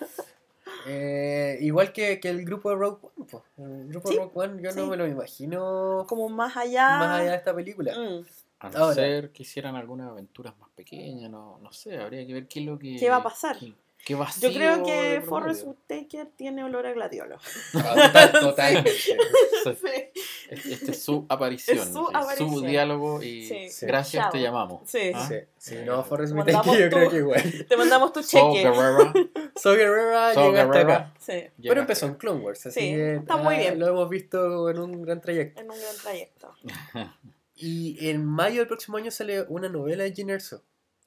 [0.89, 3.27] Eh, igual que, que el grupo de Rogue One.
[3.29, 3.43] po.
[3.59, 4.77] El grupo Sí, de Rogue One yo sí.
[4.79, 6.99] no me lo imagino Como más allá.
[6.99, 7.93] más allá de esta película.
[7.99, 8.25] Mm.
[8.61, 8.95] A no Ahora.
[8.95, 12.67] ser que hicieran algunas aventuras más pequeñas, no, no sé, habría que ver qué es
[12.67, 12.97] lo que...
[12.99, 13.59] ¿Qué va a pasar?
[13.59, 13.75] qué-
[14.07, 15.66] qué vacío Yo creo que Forrest.
[15.66, 17.38] Whitaker tiene olor a gladiolo.
[17.75, 18.90] Ah, total- totalmente.
[19.66, 20.12] Este
[20.75, 22.51] este es su aparición, Es su es aparición.
[22.55, 23.85] su diálogo y Sí.
[23.85, 24.31] Gracias Chao.
[24.33, 24.88] te llamamos.
[24.88, 25.11] Sí.
[25.12, 25.29] Ah.
[25.59, 27.42] Sí, no, Forrest Whitaker yo creo que igual.
[27.69, 28.62] Te mandamos tu So cheque.
[28.71, 29.12] Guerrera,
[29.57, 30.97] So Guerrera So llega hasta Guerrera.
[30.97, 31.53] acá.
[31.61, 33.79] Pero empezó en Clone Wars, así Sí, que está muy ah, bien.
[33.81, 35.61] lo hemos visto en un gran trayecto.
[35.61, 36.55] en un gran trayecto.
[37.57, 40.62] Y en mayo del próximo año sale una novela de Jyn Erso,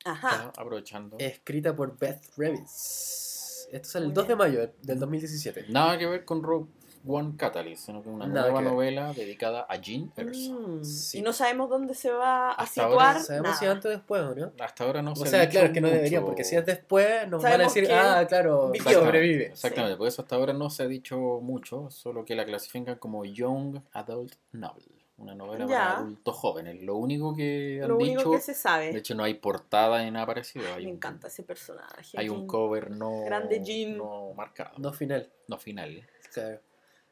[0.06, 0.52] Ajá.
[0.58, 1.18] aprovechando.
[1.20, 3.68] escrita por Beth Revis.
[3.72, 5.66] Esto sale el Muy 2 de mayo del- del 2017.
[5.70, 6.68] Nada que ver con Rogue
[7.08, 10.52] One Catalyst, sino que una Nada nueva que novela dedicada a Jean Erso.
[10.54, 11.20] Mm, Sí.
[11.20, 12.92] Y no sabemos dónde se va a Hasta situar.
[12.92, 13.76] ahora Sabemos si nada.
[13.76, 14.52] antes o después o no.
[14.60, 16.66] Hasta ahora no O se ha sea, claro, es que no debería, porque si es
[16.66, 19.00] después nos van a decir, ah, claro, vivió.
[19.00, 19.46] sobrevive.
[19.48, 23.24] Exactamente, por eso hasta ahora no se ha dicho mucho, solo que la clasifican como
[23.24, 25.78] Young Adult Novel, una novela Ya.
[25.78, 26.82] para adultos jóvenes.
[26.82, 28.92] Lo único que han Lo dicho, único que se sabe.
[28.92, 32.18] de hecho no hay portada ni nada parecido, hay, Me un, encanta ese personaje.
[32.18, 33.98] hay un cover no, Grande Jean.
[33.98, 35.30] no marcado, No final.
[35.48, 36.08] no final.
[36.34, 36.60] Claro.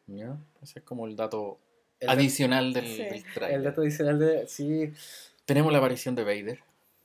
[0.08, 0.38] ¿ya?
[0.62, 1.58] Ese es como el dato
[2.00, 2.98] El, dato- adicional del, Sí.
[3.04, 4.48] del el dato adicional de.
[4.48, 4.94] Sí.
[5.46, 6.60] Tenemos la aparición de Vader.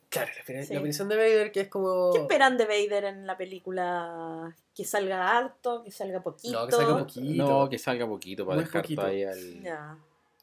[0.08, 0.72] Claro, la, apari- Sí.
[0.74, 2.12] la aparición de Vader, que es como.
[2.12, 4.54] ¿Qué esperan de Vader en la película?
[4.74, 5.82] ¿Que salga harto?
[5.82, 6.52] ¿Que salga poquito?
[6.60, 7.44] No, que salga poquito.
[7.44, 9.02] No, que salga poquito para Muy dejar poquito.
[9.02, 9.96] ahí al Ya.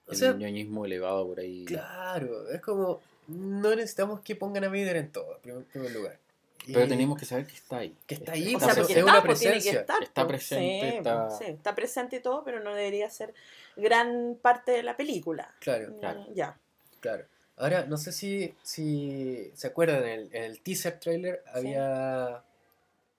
[0.09, 1.65] O el ñoñismo elevado por ahí.
[1.65, 3.01] claro, es como.
[3.27, 6.17] No necesitamos que pongan a Vader en todo, en primer, primer lugar.
[6.65, 7.95] Pero Y- tenemos que saber que está ahí.
[8.07, 9.79] Que está ahí, O Está sea, pre- porque es está, una pues, tiene que presencia.
[9.81, 10.03] estar.
[10.03, 10.27] Está pues.
[10.47, 13.33] presente, Sí, está- sí, está presente y todo, pero no debería ser
[13.75, 15.53] gran parte de la película.
[15.59, 16.21] Claro, Claro.
[16.21, 16.57] Mm, Ya.
[17.01, 17.25] claro.
[17.57, 22.41] Ahora, no sé si, si se acuerdan, en el, en el teaser trailer había,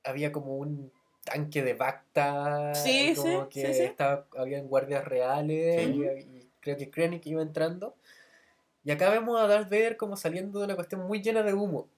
[0.05, 0.91] había como un
[1.25, 2.75] tanque de Bacta.
[2.75, 3.83] Sí, como sí, que sí, sí.
[3.83, 5.93] Estaba, habían guardias reales Sí.
[5.93, 7.95] y, y creo que Krennic iba entrando.
[8.85, 11.89] Y acá vemos a Darth Vader como saliendo de una cuestión muy llena de humo.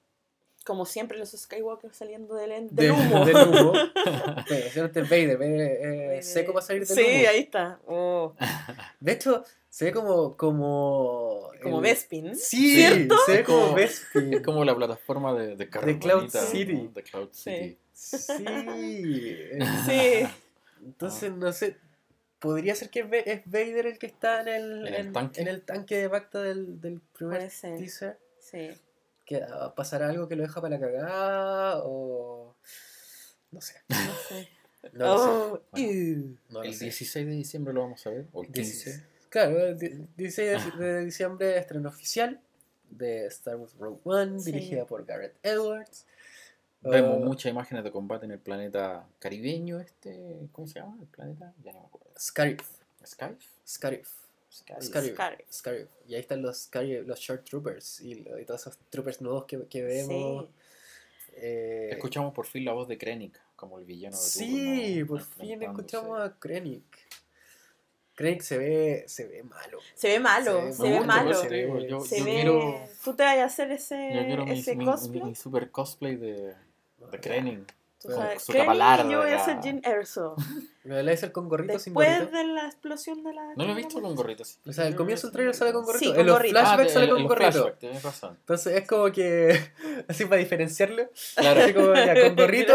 [0.65, 3.25] Como siempre los Skywalker saliendo del, del De- humo.
[3.25, 3.73] del humo.
[5.11, 5.61] Vader, Vader
[6.19, 7.29] eh, seco para salir del Sí, humo.
[7.31, 7.79] ahí está.
[7.87, 8.35] Oh,
[9.01, 10.37] De hecho, se ve como.
[10.37, 12.37] Como, como el- Bespin.
[12.37, 13.17] Sí, ¿Cierto?
[13.27, 14.35] se ve como Como- Bespin.
[14.35, 16.75] Es como la plataforma de, de Cloud Carbonita, City.
[16.75, 16.91] ¿no?
[16.93, 17.51] De Cloud Sí.
[17.51, 17.79] City.
[17.93, 18.45] Sí.
[19.87, 20.29] Sí.
[20.85, 21.77] Entonces, no sé.
[22.43, 25.41] Podría ser que es Vader el que está en el, ¿En el en- tanque?
[25.41, 27.39] en el tanque de Bacta del, del primer
[27.79, 28.19] teaser.
[28.41, 28.69] Sí.
[29.25, 32.55] Que ah, pasará algo que lo deja para la cagada o.
[33.53, 33.75] No sé.
[33.89, 33.97] No
[34.29, 34.49] sé.
[34.93, 35.25] No lo sé.
[35.31, 36.37] Oh, Bueno.
[36.51, 36.87] No el sé.
[36.87, 38.61] 16 de diciembre lo vamos a ver, o el 15.
[38.91, 39.03] 16.
[39.29, 42.41] Claro, el di- 16 de, de diciembre estreno oficial
[42.91, 44.51] de Star Wars Rogue One, Sí.
[44.51, 46.05] dirigida por Garrett Edwards.
[46.83, 50.97] Vemos Uh, muchas imágenes de combate en el planeta caribeño este, ¿cómo se llama?
[51.01, 52.11] El planeta, ya no me acuerdo.
[52.19, 52.61] Scarif.
[53.07, 53.41] Scarif.
[53.67, 54.09] Scarif.
[54.83, 55.19] Scarif.
[55.51, 55.89] Scarif.
[56.09, 59.83] Y ahí están los Scarif, los Short Troopers y, todos esos troopers nuevos que, que
[59.83, 60.47] vemos.
[60.47, 60.53] Sí.
[61.35, 65.21] Eh, Escuchamos por fin la voz de Krennic como el villano de Sí, turno, por
[65.23, 66.85] fin escuchamos a Krennic.
[68.15, 69.79] Krennic se ve, se ve malo.
[69.95, 72.31] Se ve malo, Se se, ve malo, se ve- Digo, yo, Se yo ve...
[72.33, 75.23] quiero, ¿Tú te vas a hacer ese, yo quiero mi, ese mi- cosplay?
[75.23, 76.55] mi super cosplay de,
[77.11, 77.19] de
[78.17, 78.53] sabes, Su
[79.07, 80.35] y yo voy a ser Jin Erso.
[80.85, 82.37] ¿Me la con gorrito sin Después gorrito?
[82.37, 83.55] de la explosión de la...
[83.55, 84.59] No lo he visto con gorritos.
[84.67, 86.01] O sea, el comienzo del trailer sale con gorrito.
[86.01, 86.59] Sí, en con los gorrito.
[86.59, 87.73] flashbacks Ah, sale con gorrito.
[87.79, 88.37] Tienes razón.
[88.41, 89.61] Entonces es como que,
[90.09, 91.61] así para diferenciarlo, Claro.
[91.63, 92.75] así como ya, con gorrito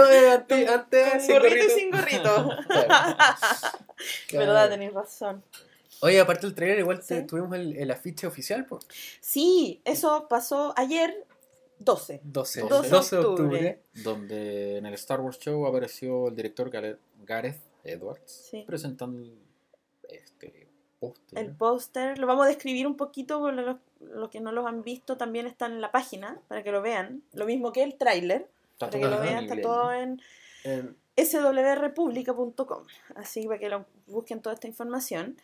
[0.73, 2.49] antes, sin gorrito y sin gorrito.
[2.69, 4.45] Claro.
[4.45, 4.69] Verdad, Claro.
[4.69, 5.43] tenéis razón.
[6.01, 7.27] Oye, aparte del trailer, igual te- Sí.
[7.27, 8.85] tuvimos el, el afiche oficial, pues.
[9.19, 11.25] Sí, eso pasó ayer,
[11.79, 12.21] 12.
[12.23, 13.83] 12, 12 12 de octubre.
[14.03, 18.63] Donde en el Star Wars Show apareció el director Gareth Edwards Sí.
[18.67, 19.37] presentando el-
[20.09, 20.67] este
[20.99, 21.39] póster.
[21.39, 24.83] El póster, lo vamos a describir un poquito, porque los, los que no los han
[24.83, 27.23] visto también están en la página, para que lo vean.
[27.33, 30.21] Lo mismo que el tráiler, Está para que todo lo vean, está todo en
[30.63, 32.83] En- swrepublica.com.
[33.15, 35.37] Así para que lo busquen toda esta información.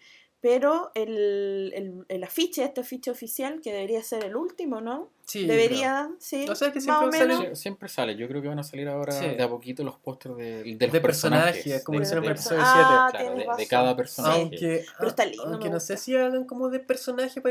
[0.44, 5.10] Pero el, el, el afiche, este afiche oficial, que debería ser el último, ¿no?
[5.24, 6.46] sí, debería, sí.
[6.50, 7.38] O sea, que más o siempre menos.
[7.38, 9.26] sale- Sie- Siempre sale, yo creo que van a salir ahora Sí.
[9.26, 11.84] de a poquito los pósters de, de los De personajes, personajes.
[11.86, 14.42] como de- hicieron de- para episodio Ah, claro, tienes de, cada personaje.
[14.42, 17.42] Aunque, Pero está lindo, aunque no sé si hagan como de personaje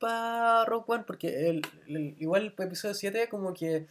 [0.00, 3.86] para Rogue One, porque el, el- igual para episodio 7 como que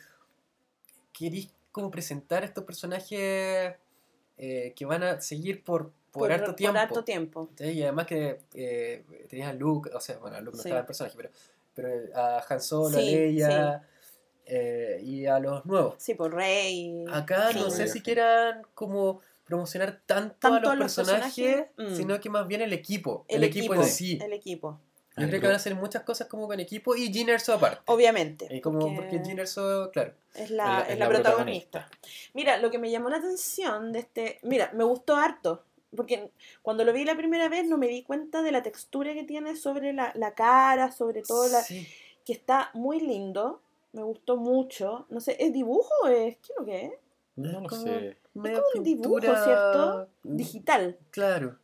[1.13, 3.75] querís como presentar estos personajes
[4.37, 6.73] eh, que van a seguir por, por, harto tiempo.
[6.73, 7.49] Por harto tiempo.
[7.59, 10.69] Y además que eh, tenías a Luke, o sea, bueno, a Luke no Sí.
[10.69, 11.29] estaba el personaje, pero,
[11.73, 13.87] pero a Han Solo, a Sí, Leia
[14.45, 15.95] eh, y a los nuevos.
[15.97, 17.05] Sí, por Rey.
[17.11, 17.77] Acá no Sí.
[17.77, 21.95] sé si quieran como promocionar tanto, Tanto a a los personajes, personajes, mm.
[21.95, 24.17] sino que más bien el equipo, el, equipo, en sí.
[24.21, 24.79] El equipo,
[25.17, 27.81] Yo creo que van a hacer muchas cosas como con equipo y Gene Erso aparte.
[27.87, 28.47] obviamente.
[28.49, 30.13] Eh, como porque Erso, claro.
[30.35, 31.89] es la, Es la- es es la la protagonista.
[32.33, 34.39] Mira, lo que me llamó la atención de este.
[34.43, 35.65] Mira, me gustó harto.
[35.95, 39.23] Porque cuando lo vi la primera vez no me di cuenta de la textura que
[39.23, 41.85] tiene sobre la, la cara, sobre todo la, Sí.
[42.25, 43.61] que está muy lindo.
[43.93, 45.05] Me gustó mucho.
[45.09, 46.37] No sé, ¿es dibujo o es?
[46.37, 46.93] ¿Qué es lo que es?
[47.35, 48.17] No como- sé.
[48.33, 50.07] Medio como un dibujo, ¿cierto?
[50.23, 50.97] Digital.
[51.11, 51.57] Claro.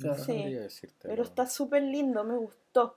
[0.00, 0.24] No Claro.
[0.24, 0.52] Sí.
[0.52, 2.96] decirte, Pero está súper lindo, me gustó.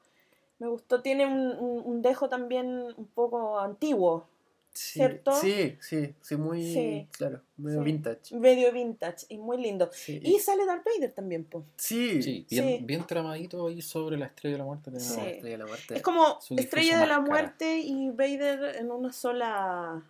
[0.60, 4.28] Me gustó, tiene un, un- un dejo también un poco antiguo,
[4.74, 5.34] Sí, ¿Cierto?
[5.34, 7.08] Sí, sí, sí, muy, Sí.
[7.12, 7.86] claro, medio Sí.
[7.86, 8.36] vintage.
[8.38, 9.90] medio vintage y muy lindo.
[9.92, 10.22] Sí.
[10.24, 11.66] Y sale Darth Vader también, pues.
[11.76, 12.80] sí, Sí, bien, Sí.
[12.86, 14.92] bien tramadito ahí sobre la estrella de la muerte.
[14.92, 15.20] tenemos- Sí.
[15.20, 15.96] Estrella de la muerte.
[15.98, 17.42] Es como Estrella de la máscara.
[17.42, 20.04] Muerte y Vader en una sola.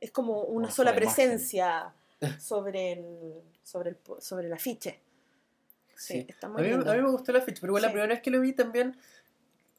[0.00, 1.94] Es como una, Una sola, sola presencia
[2.40, 5.00] sobre el, sobre el sobre el afiche.
[5.96, 6.26] Sí, Sí.
[6.28, 6.90] está A muy mí, lindo.
[6.90, 8.96] a mí me gustó la fecha, pero igual la primera vez que lo vi también,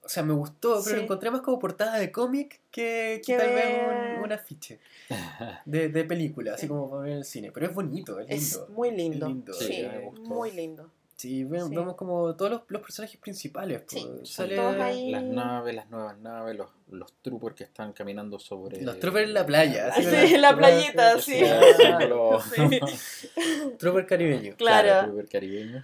[0.05, 0.95] o sea, me gustó, pero Sí.
[0.95, 4.79] lo encontré más como portada de cómic que, tal vez un, un afiche
[5.65, 7.51] de, de película, así como para ver en el cine.
[7.51, 8.67] Pero es bonito, es es lindo.
[8.73, 9.27] muy lindo.
[9.27, 10.21] lindo, Sí, sí, me gustó.
[10.29, 10.91] muy lindo.
[11.17, 11.69] Sí, ve- Sí.
[11.73, 13.83] vemos como todos los, los personajes principales.
[13.87, 15.11] Sí, pues, sale todos ahí.
[15.11, 18.81] Las naves, las nuevas naves, los, los troopers que están caminando sobre.
[18.81, 21.39] Los troopers en la playa, Sí, así, en la playita, sí.
[22.53, 22.79] Sí.
[23.79, 24.55] Trooper caribeño.
[24.57, 25.05] Claro.
[25.07, 25.83] trooper caribeño.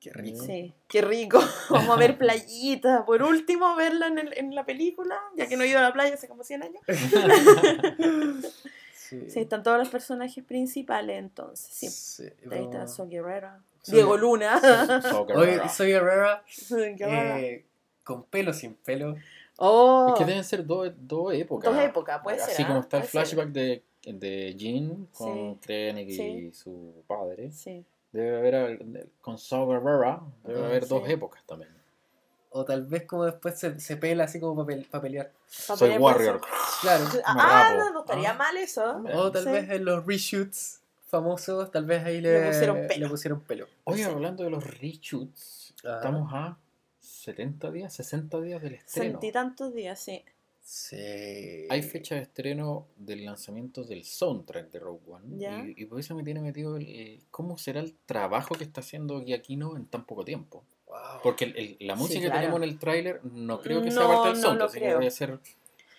[0.00, 0.44] Qué rico.
[0.44, 1.40] Sí, qué rico.
[1.70, 3.04] Vamos a ver playita.
[3.04, 5.92] Por último, verla en, el- en la película, ya que no he ido a la
[5.92, 6.82] playa hace como 100 años.
[8.94, 9.30] Sí.
[9.30, 11.68] Sí, están todos los personajes principales entonces.
[11.72, 11.88] Sí.
[11.88, 13.62] Sí, Ahí está vamos- So Guerrera.
[13.80, 15.00] Soy- Diego Luna.
[15.00, 15.68] So Oye, Guerrera.
[15.70, 17.40] soy Herrera Soy Guerrera.
[17.40, 17.64] eh,
[18.04, 19.16] con pelo sin pelo.
[19.56, 21.72] oh, Es que deben ser dos, dos épocas.
[21.74, 22.82] Dos épocas, puede Así ser, como ¿ah?
[22.82, 23.10] está el ser.
[23.12, 25.58] flashback de, de Jean con Sí.
[25.62, 27.50] Krennic y su padre.
[27.50, 27.82] sí.
[28.12, 30.88] Debe haber con Saw Gerrera, debe Ah, haber sí.
[30.88, 31.70] dos épocas también.
[32.50, 35.30] O tal vez como después se, se pela así como para pelear.
[35.66, 36.40] Pa' Soy pelear Warrior.
[36.80, 37.04] Claro.
[37.12, 37.78] Me Ah, rapo.
[37.84, 38.34] no, no estaría Ah.
[38.34, 39.02] mal eso.
[39.14, 39.50] O tal Sí.
[39.50, 43.04] vez en los reshoots famosos, tal vez ahí le, Le pusieron pelo.
[43.06, 43.66] le pusieron pelo.
[43.84, 44.10] Oye, Sí.
[44.10, 46.56] hablando de los reshoots, estamos a
[47.00, 49.20] 70 días, 60 días del estreno.
[49.32, 50.24] tantos días, sí.
[50.70, 51.66] Sí.
[51.70, 55.38] Hay fecha de estreno del lanzamiento del soundtrack de Rogue One.
[55.38, 55.64] Ya.
[55.66, 58.82] Y, y por eso me tiene metido el, el- cómo será el trabajo que está
[58.82, 60.66] haciendo Giacchino en tan poco tiempo.
[60.86, 60.96] Wow.
[61.22, 62.34] Porque el- el- la Sí, música claro.
[62.34, 64.84] que tenemos en el tráiler no creo que sea parte del no soundtrack, lo sino
[64.84, 65.38] que debe ser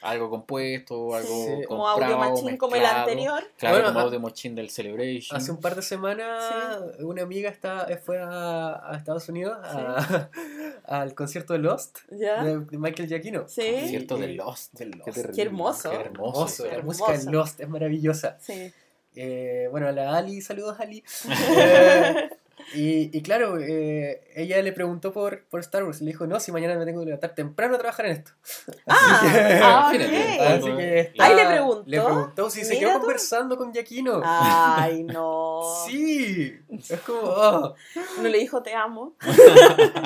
[0.02, 1.64] algo compuesto, algo Sí, Sí.
[1.68, 3.44] Como Audio comprado, Machine como el anterior.
[3.58, 5.38] Claro, Bueno, como Audio Machine del Celebration.
[5.38, 10.30] Hace un par de semanas una amiga está, fue a, a Estados Unidos a-
[10.86, 12.44] al concierto de Lost ¿Ya?
[12.44, 13.48] de, de Michael Giacchino.
[13.48, 13.62] Sí.
[13.82, 14.74] Concierto de Lost.
[14.74, 15.34] de Lost.
[15.36, 15.90] Qué, hermoso.
[15.92, 16.66] Qué hermoso.
[16.66, 18.38] Hermoso, la música de Lost es maravillosa.
[18.40, 18.72] Sí.
[19.16, 21.04] Eh, bueno, a la Ali, saludos Ali.
[21.30, 22.30] Eh,
[22.76, 26.40] y, y claro, eh, ella le preguntó por, por Star Wars y le dijo, no,
[26.40, 28.32] si mañana me tengo que levantar temprano a trabajar en esto.
[28.88, 30.54] Ah, Así que- ah.
[30.56, 31.84] Así que está- Ahí le preguntó.
[31.86, 33.00] Le preguntó si se quedó tú.
[33.02, 34.22] conversando con Giacchino.
[34.24, 35.62] Ay, no.
[35.88, 36.56] Sí,
[36.90, 37.76] es como, oh.
[38.22, 39.16] No le dijo te amo.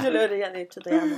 [0.03, 1.15] Yo le habría dicho te amo.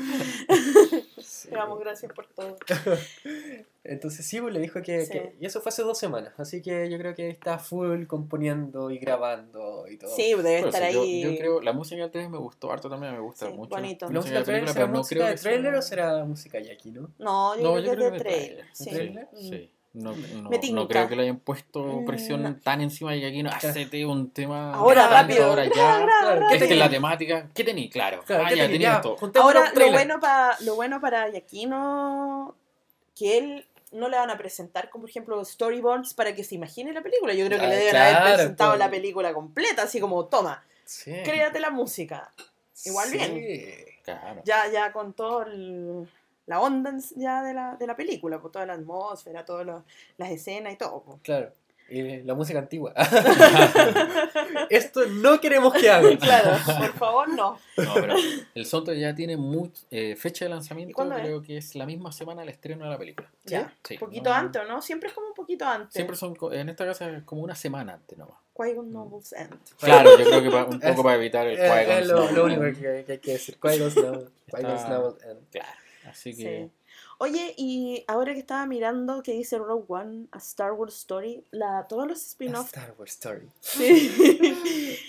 [1.35, 1.49] Sí.
[1.49, 2.55] Te amo, gracias por todo.
[3.83, 5.11] Entonces sí, pues le dijo que, Sí.
[5.11, 6.33] que- Y eso fue hace dos semanas.
[6.37, 10.15] Así que yo creo que está full componiendo y grabando y todo.
[10.15, 11.21] Sí, debe Por estar yo- ahí.
[11.23, 13.75] Yo, creo, la música del 3 me gustó harto también, me gusta Sí, mucho.
[13.75, 14.05] bonito.
[14.07, 15.79] ¿La música música de del trailer será pero no música creo de que trailer sea-
[15.79, 17.11] o será música Jackie, no?
[17.19, 18.65] No, yo No, creo yo que creo es de que trailer.
[18.73, 19.27] trailer.
[19.35, 19.71] Sí.
[19.95, 22.55] No, no, Me no creo que le hayan puesto Mm, presión no.
[22.57, 25.45] tan encima y que aquí no hacete un tema Ahora, tanto, rápido.
[25.45, 25.71] ahora ya.
[25.71, 26.05] Claro,
[26.35, 27.49] gra, ¿qué Esta es la temática.
[27.53, 27.89] ¿Qué tení?
[27.89, 28.21] Claro.
[28.25, 29.01] Claro, ah,
[29.35, 32.55] Ahora, lo bueno para lo bueno para Giacchino
[33.15, 36.91] que él no le van a presentar, como por ejemplo, storyboards para que se imagine
[36.91, 37.33] la película.
[37.33, 38.79] Yo creo que Ah, le deben claro, haber presentado pues.
[38.79, 41.13] la película completa, así como, toma, Sí.
[41.23, 42.31] créate la música.
[42.83, 43.17] Igual Sí.
[43.17, 43.85] bien.
[44.03, 44.41] Claro.
[44.43, 46.07] Ya, ya con todo el-
[46.47, 49.83] la onda ya de la, de la película, por toda la atmósfera, todas los-
[50.17, 51.01] las escenas y todo.
[51.03, 51.19] po.
[51.23, 51.51] Claro.
[51.87, 52.93] Y la música antigua.
[54.69, 56.17] Esto no queremos que hagan.
[56.25, 57.59] Claro, por favor, no.
[57.77, 58.15] No, pero
[58.55, 61.03] el soundtrack ya tiene much- eh, fecha de ¿Y lanzamiento.
[61.15, 61.21] es?
[61.21, 63.29] Creo que es la misma semana del estreno de la película.
[63.45, 64.81] Ya, Sí, un poquito no- antes, ¿no?
[64.81, 65.93] Siempre es como un poquito antes.
[65.93, 68.35] Siempre son, co- en esta casa es como una semana antes nomás.
[68.55, 69.53] Qui-Gon Nobles End.
[69.79, 72.27] Claro, yo creo que pa- un Es- poco para evitar el Eh, Qui-Gon es lo,
[72.27, 72.35] Snow.
[72.35, 73.55] lo único que, que hay que decir.
[73.61, 73.69] Está-
[74.89, 75.49] Novel End.
[75.51, 75.69] Claro,
[76.15, 76.69] así que...
[76.69, 76.71] Sí.
[77.17, 81.85] Oye, y ahora que estaba mirando que dice Rogue One, a Star Wars Story, la,
[81.87, 83.49] todos los spin-offs Star Wars Story.
[83.59, 84.11] sí,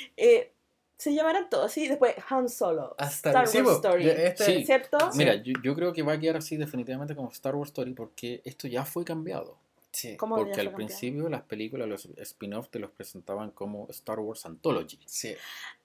[0.16, 0.52] eh,
[0.96, 1.86] se llamarán todos, ¿sí?
[1.88, 3.54] Después Han Solo, Star, Wars.
[3.54, 4.64] Story, este- Sí.
[4.64, 4.98] ¿cierto?
[5.14, 8.40] Mira, yo, yo creo que va a quedar así definitivamente como Star Wars Story porque
[8.44, 9.58] esto ya fue cambiado.
[9.96, 10.16] Sí.
[10.16, 14.44] ¿Cómo ya Porque al principio las películas, los spin-offs te los presentaban como Star Wars
[14.44, 14.98] Anthology.
[15.06, 15.34] Sí.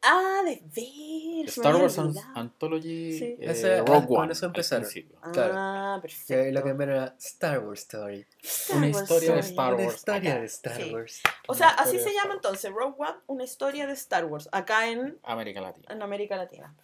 [0.02, 2.13] Ah, de ver, Star Wars An-.
[2.36, 3.24] Anthology Sí.
[3.24, 4.34] eh, Ese- ah, Rogue con One.
[4.34, 4.88] eso empezaron.
[5.32, 5.54] claro.
[5.56, 6.52] Ah, Que perfecto.
[6.60, 8.26] lo que era Star Wars Story.
[8.43, 9.39] Star una Wars historia de.
[9.41, 10.39] Star Una Wars historia acá.
[10.41, 10.93] de Star Sí.
[10.93, 11.21] Wars.
[11.47, 15.19] O sea, así se llama entonces, Rogue One, una historia de Star Wars, acá en,
[15.23, 15.88] América Latina.
[15.89, 16.75] en América Latina.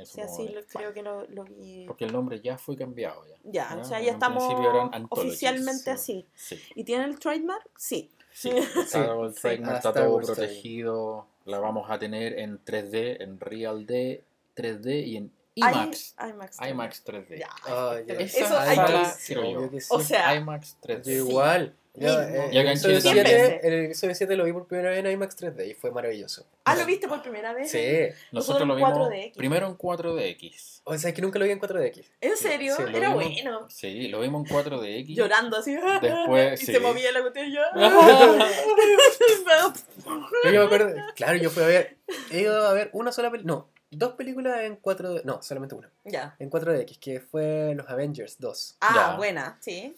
[0.00, 1.84] En Sí, así lo- creo que lo, lo vi.
[1.86, 3.36] Porque el nombre ya fue cambiado ya.
[3.44, 4.44] Ya, o sea, En ya un estamos
[5.10, 5.90] oficialmente sí.
[5.90, 6.26] así.
[6.34, 6.62] Sí.
[6.74, 7.68] ¿Y tiene el trademark?
[7.76, 8.10] Sí.
[8.32, 8.50] Sí,
[8.88, 9.42] Star Wars Sí.
[9.42, 11.26] Trademark Ah, está Star todo protegido.
[11.44, 14.24] La vamos a tener en 3D, en Real D,
[14.56, 16.14] 3D y en IMAX.
[16.18, 16.58] IMAX.
[16.68, 17.38] IMAX 3D.
[17.38, 17.48] Ya.
[17.66, 18.14] Ah, ya.
[18.14, 18.92] Esa Eso hay que-
[19.52, 19.70] yo.
[19.78, 19.86] sí.
[19.90, 21.04] O sea, IMAX 3D.
[21.04, 21.74] Yo igual.
[21.96, 23.24] Yo, eh, el episodio también.
[23.24, 26.44] 7 el episodio 7 lo vi por primera vez en IMAX 3D y fue maravilloso.
[26.64, 27.70] Ah, ¿lo viste por primera vez?
[27.70, 27.78] Sí.
[28.32, 29.36] Nosotros Nosotros lo vimos 4DX.
[29.36, 30.80] primero en 4DX.
[30.82, 32.04] O sea, es que nunca lo vi en 4DX.
[32.20, 32.74] ¿En serio?
[32.74, 33.14] Sí, Era vimos.
[33.14, 33.66] bueno.
[33.70, 35.14] Sí, lo vimos en 4DX.
[35.14, 35.76] Llorando así.
[36.02, 36.72] Después, y sí.
[36.72, 37.62] se movía la botella.
[39.44, 39.72] Pero
[40.52, 41.96] yo me acuerdo, claro, yo fui a ver,
[42.30, 45.90] he ido a ver una sola película, no, dos películas en 4D, no, solamente una,
[46.04, 46.34] ya.
[46.38, 48.76] en 4DX, que fue Los Avengers 2.
[48.80, 49.16] Ah, Ya.
[49.16, 49.94] buena, sí.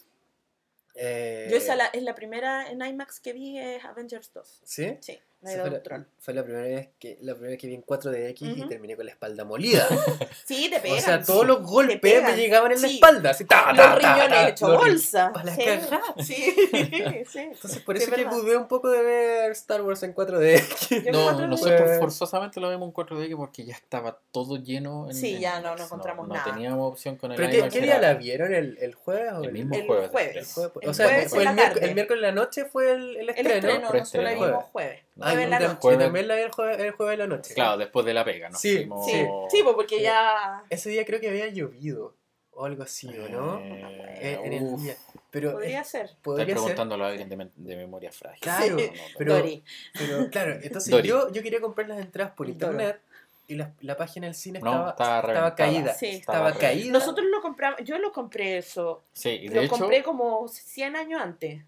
[0.95, 4.61] Eh, Yo esa la- es la primera en IMAX que vi es Avengers 2.
[4.65, 4.97] ¿Sí?
[5.01, 8.37] Sí, fue, la, fue la primera vez que la primera vez que vi en 4DX
[8.43, 8.69] y Ujú.
[8.69, 9.87] terminé con la espalda molida.
[10.45, 10.99] Sí, te pegan.
[10.99, 11.47] o sea, todos sí.
[11.49, 12.95] los golpes me llegaban en la Sí.
[12.97, 15.33] espalda, así, ta, Los ta, ta, riñones ta, hechos los ri- bolsa.
[15.33, 15.65] pa' la sí.
[15.65, 16.01] cagada.
[16.23, 16.35] Sí,
[17.31, 17.39] sí.
[17.39, 18.37] Entonces por Sí, eso que verdad.
[18.37, 20.89] dudé un poco de ver Star Wars en 4DX.
[20.91, 21.49] Yo en No, 4D.
[21.49, 25.07] nosotros forzosamente lo vimos en 4DX porque ya estaba todo lleno.
[25.09, 26.53] En, Sí, ya no, no encontramos no, nada.
[26.53, 28.55] teníamos opción con el ¿Pero qué, qué día la vieron?
[28.55, 30.11] ¿El, el jueves o El el, mismo El jueves.
[30.11, 30.37] jueves.
[30.49, 30.71] estreno.
[30.71, 30.83] jueves?
[30.83, 33.55] El O sea, el, la el miércoles en la noche fue el, el El estreno.
[33.57, 35.01] estreno, nosotros la vimos jueves.
[35.37, 35.95] No, Jueves en la noche.
[35.95, 37.55] y también la vi el jueves, el jueves en la noche.
[37.55, 39.07] Claro, después de la pega, nos Sí, fuimos...
[39.07, 42.15] Sí, sí, pues porque ya Ese día creo que había llovido
[42.59, 43.59] o algo así, ¿o no?
[43.61, 44.97] Eh, Eh, en el día.
[45.31, 46.11] Pero podría eh, ser.
[46.23, 46.55] podría ser.
[46.55, 48.41] preguntándolo a alguien de, de memoria frágil.
[48.41, 49.63] Claro, No, no, pero- Dori.
[49.93, 51.07] Pero claro, entonces Dori.
[51.09, 53.01] yo, yo quería comprar las entradas por internet
[53.49, 55.55] y la, la página del cine No, estaba, estaba estaba reventada.
[55.55, 55.95] caída.
[55.95, 56.07] Sí.
[56.07, 56.69] Estaba reventada.
[56.73, 56.93] caída.
[56.93, 59.03] Nosotros lo compramos, yo lo compré eso.
[59.13, 61.63] Sí, y de Lo hecho, compré como 100 años antes.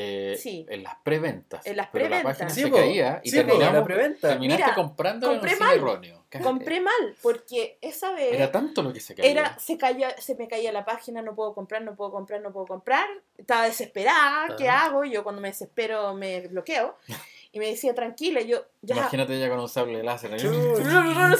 [0.00, 0.66] Eh, sí.
[0.68, 1.66] en las preventas.
[1.66, 2.36] En las pero la preventas.
[2.38, 2.76] página Sí, se po.
[2.76, 4.28] caía y Sí, terminamos, la preventa.
[4.28, 5.76] terminaste Mira, comprando en un compré cine mal.
[5.78, 6.24] erróneo.
[6.42, 9.30] Compré mal, porque esa vez Era tanto lo que se caía.
[9.30, 12.52] era, se caía, se me caía la página, no puedo comprar, no puedo comprar, no
[12.52, 13.06] puedo comprar.
[13.36, 14.86] Estaba desesperada, ¿qué Ajá.
[14.86, 15.04] hago?
[15.04, 16.96] Yo cuando me desespero me bloqueo.
[17.50, 18.96] Y me decía, tranquila, yo, ya.
[18.96, 20.34] Imagínate ya con un sable láser.
[20.34, 20.38] ¿eh?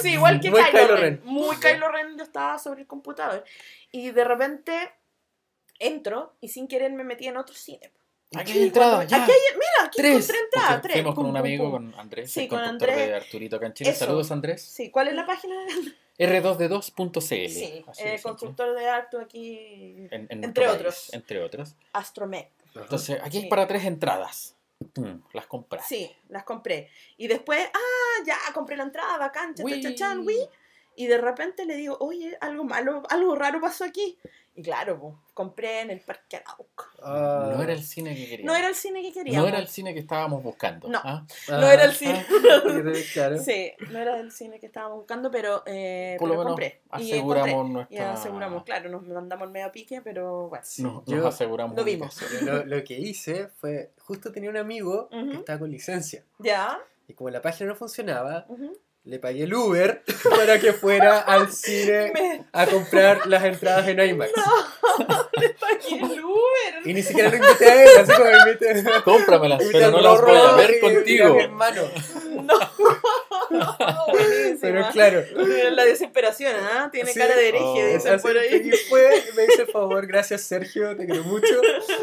[0.01, 1.01] Sí, igual que Muy Kylo, Kylo Ren.
[1.17, 1.21] Ren.
[1.23, 3.43] Muy Kylo Ren, yo estaba sobre el computador.
[3.91, 4.73] Y de repente
[5.77, 7.91] entro y sin querer me metí en otro cine.
[8.35, 9.23] Aquí hay entrada, ya.
[9.23, 10.13] Aquí hay, mira, aquí Tres.
[10.13, 10.93] encontré entrada, tres.
[10.93, 11.71] Fuimos con Pum, un pum, amigo, pum.
[11.91, 13.07] con Andrés, Sí, el con conductor Andrés.
[13.09, 13.59] de Arturito.
[13.61, 13.93] Eso.
[14.05, 14.61] Saludos, Andrés.
[14.61, 15.55] Sí, ¿cuál es la página?
[16.17, 17.21] R2D2.cl.
[17.21, 18.21] Sí, de simple.
[18.21, 19.57] constructor de Arto aquí,
[20.11, 20.95] En- en entre nuestro otros.
[20.95, 21.75] país, entre otros.
[21.93, 22.49] Astromech.
[22.71, 22.81] Ajá.
[22.83, 23.43] Entonces, aquí Sí.
[23.45, 24.55] es para tres entradas.
[24.93, 25.85] Pum, las compras.
[25.87, 26.89] Sí, las compré.
[27.17, 30.25] Y después, ah, ya, compré la entrada, bacán, cha, cha, chan.
[30.95, 34.17] Y de repente le digo, oye, algo malo, algo raro pasó aquí.
[34.59, 36.83] Y claro, pues, compré en el Parque Arauco.
[37.01, 37.53] Ah.
[37.55, 38.45] No era el cine que queríamos.
[38.51, 39.41] No era el cine que queríamos.
[39.41, 40.89] No era el cine que estábamos buscando.
[40.89, 40.99] No.
[41.01, 41.25] ¿ah?
[41.47, 42.25] No era el Ah, cine.
[43.13, 43.37] claro.
[43.41, 46.81] Sí, no era el cine que estábamos buscando, pero, eh, Por pero lo menos compré.
[46.99, 47.73] Y aseguramos encontré.
[47.73, 47.95] nuestra.
[47.97, 50.65] Y aseguramos, claro, nos mandamos el medio pique, pero bueno.
[50.79, 51.77] No, Yo- nos aseguramos.
[51.77, 52.21] lo vimos.
[52.41, 56.25] Lo, lo que hice fue, justo tenía un amigo que estaba con licencia.
[56.39, 56.77] Ya.
[57.07, 58.45] Y como la página no funcionaba.
[59.05, 60.03] Le pagué el Uber
[60.37, 64.31] para que fuera al cine Me a comprar las entradas en IMAX.
[65.59, 66.39] pagué el Uber.
[66.85, 70.21] Y ni siquiera lo invité a él, así como invité, Cómpramelas, invité pero no las
[70.21, 71.33] voy a ver y- y a contigo.
[71.35, 71.81] mi hermano.
[72.43, 72.59] No.
[74.11, 74.57] Buenísima.
[74.61, 75.23] Pero claro.
[75.79, 76.89] La desesperación, ¿ah?
[76.91, 77.19] Tiene Sí.
[77.19, 77.93] cara de hereje, Oh.
[77.93, 78.61] dicen por ahí.
[78.69, 81.47] que fue, me hizo el favor, gracias Sergio, te quiero mucho.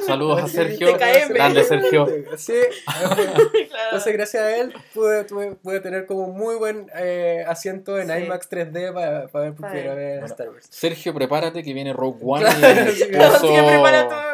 [0.07, 0.97] Saludos a Sergio.
[0.99, 2.07] Grande Sergio.
[2.37, 2.55] Sí,
[2.87, 3.23] Claro.
[3.85, 8.25] entonces gracias a él pude, tuve- pude tener como muy buen eh, asiento en Sí.
[8.25, 10.05] IMAX 3D para, para ver por Para primera ver.
[10.07, 10.27] vez Bueno.
[10.27, 10.67] Star Wars.
[10.71, 12.45] Sergio, prepárate que viene Rogue One.
[12.45, 13.83] Claro, y mi sí, tu-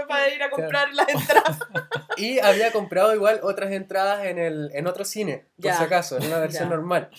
[0.09, 1.59] para ir a comprar las entradas.
[2.18, 5.78] Y había comprado igual otras entradas en el en otro cine, por Ya.
[5.78, 6.76] si acaso, en una versión Ya.
[6.76, 7.11] normal.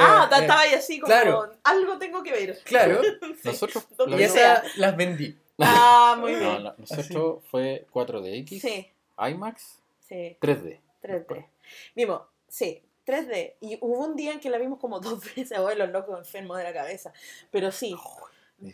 [0.00, 1.52] Ah, Eh, estaba ahí así como claro.
[1.64, 2.58] algo tengo que ver.
[2.64, 3.40] Claro, Sí.
[3.44, 5.36] Nosotros y esas las vendí.
[5.58, 6.62] Ah, muy No, bien.
[6.64, 10.80] no, nosotros fue 4DX, Sí, IMAX, sí, 3D.
[11.02, 11.46] 3D.
[11.94, 13.54] Vimos, sí, 3D.
[13.60, 16.56] Y hubo un día en que la vimos como dos veces, hoy los locos enfermos
[16.58, 17.12] de la cabeza.
[17.50, 17.94] Pero sí,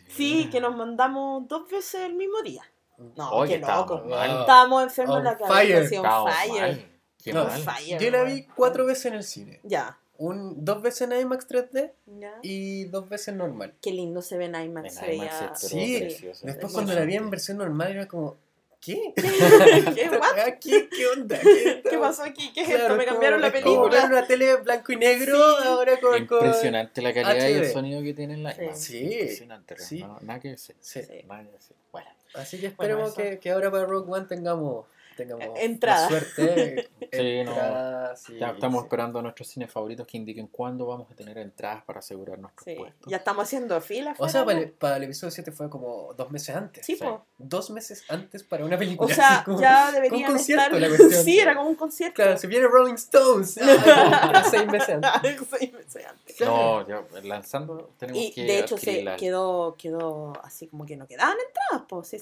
[0.07, 2.63] sí, que nos mandamos dos veces el mismo día.
[3.15, 4.23] No, Oye, qué estábamos loco.
[4.41, 5.87] Estábamos enfermos de la cabeza, fire.
[5.87, 6.61] sí, on fire.
[6.61, 6.85] mal.
[7.23, 7.47] Qué No.
[7.99, 9.59] Yo la vi cuatro veces en el cine.
[9.63, 12.33] Ya, Un, dos veces en IMAX 3D ya.
[12.43, 13.73] y dos veces normal.
[13.81, 15.01] Qué lindo se ve en IMAX.
[15.01, 16.45] En IMAX Sí, precioso.
[16.45, 18.35] Después cuando la vi en versión normal era como,
[18.81, 19.13] ¿qué?
[19.15, 20.53] ¿Qué, what?
[20.59, 21.39] ¿Qué, qué onda?
[21.39, 22.51] ¿Qué, ¿Qué pasó aquí?
[22.53, 22.95] ¿Qué es Claro, esto?
[22.97, 24.05] Me cambiaron como- la película.
[24.07, 25.67] una tele blanco y negro Sí.
[25.67, 28.61] ahora con, con- Impresionante la calidad y el sonido que tiene la Sí.
[28.61, 28.79] IMAX.
[28.81, 29.79] Sí, Impresionante.
[29.79, 29.99] sí.
[29.99, 30.75] No, nada que decir.
[30.81, 31.01] Sí.
[31.01, 31.13] Sí.
[31.27, 31.75] Nada que decir.
[31.93, 32.09] Bueno.
[32.35, 34.85] Así que esperemos que, que ahora para Rogue One tengamos,
[35.27, 36.07] tengamos entrada.
[36.07, 36.89] suerte.
[37.11, 37.49] Sí, no.
[37.51, 38.85] entradas, sí, Ya estamos sí.
[38.85, 42.65] esperando a nuestros cines favoritos que indiquen cuándo vamos a tener entradas para asegurar nuestros
[42.65, 43.09] Sí, puestos.
[43.09, 44.13] ya estamos haciendo fila.
[44.19, 46.85] O sea, para el, para el episodio 7 fue como dos meses antes.
[46.85, 47.25] Sí, po.
[47.39, 49.11] Dos meses antes para una película.
[49.11, 50.71] O sea, como- ya deberían estar.
[50.71, 51.23] la cuestión.
[51.23, 52.13] sí, era como un concierto.
[52.17, 55.39] Claro, si viene Rolling Stones, ah, seis meses antes.
[55.59, 56.39] Seis meses antes.
[56.41, 61.07] No, ya lanzando tenemos Y que de hecho se quedó, quedó así como que no
[61.07, 62.17] quedaban entradas, pues, sí,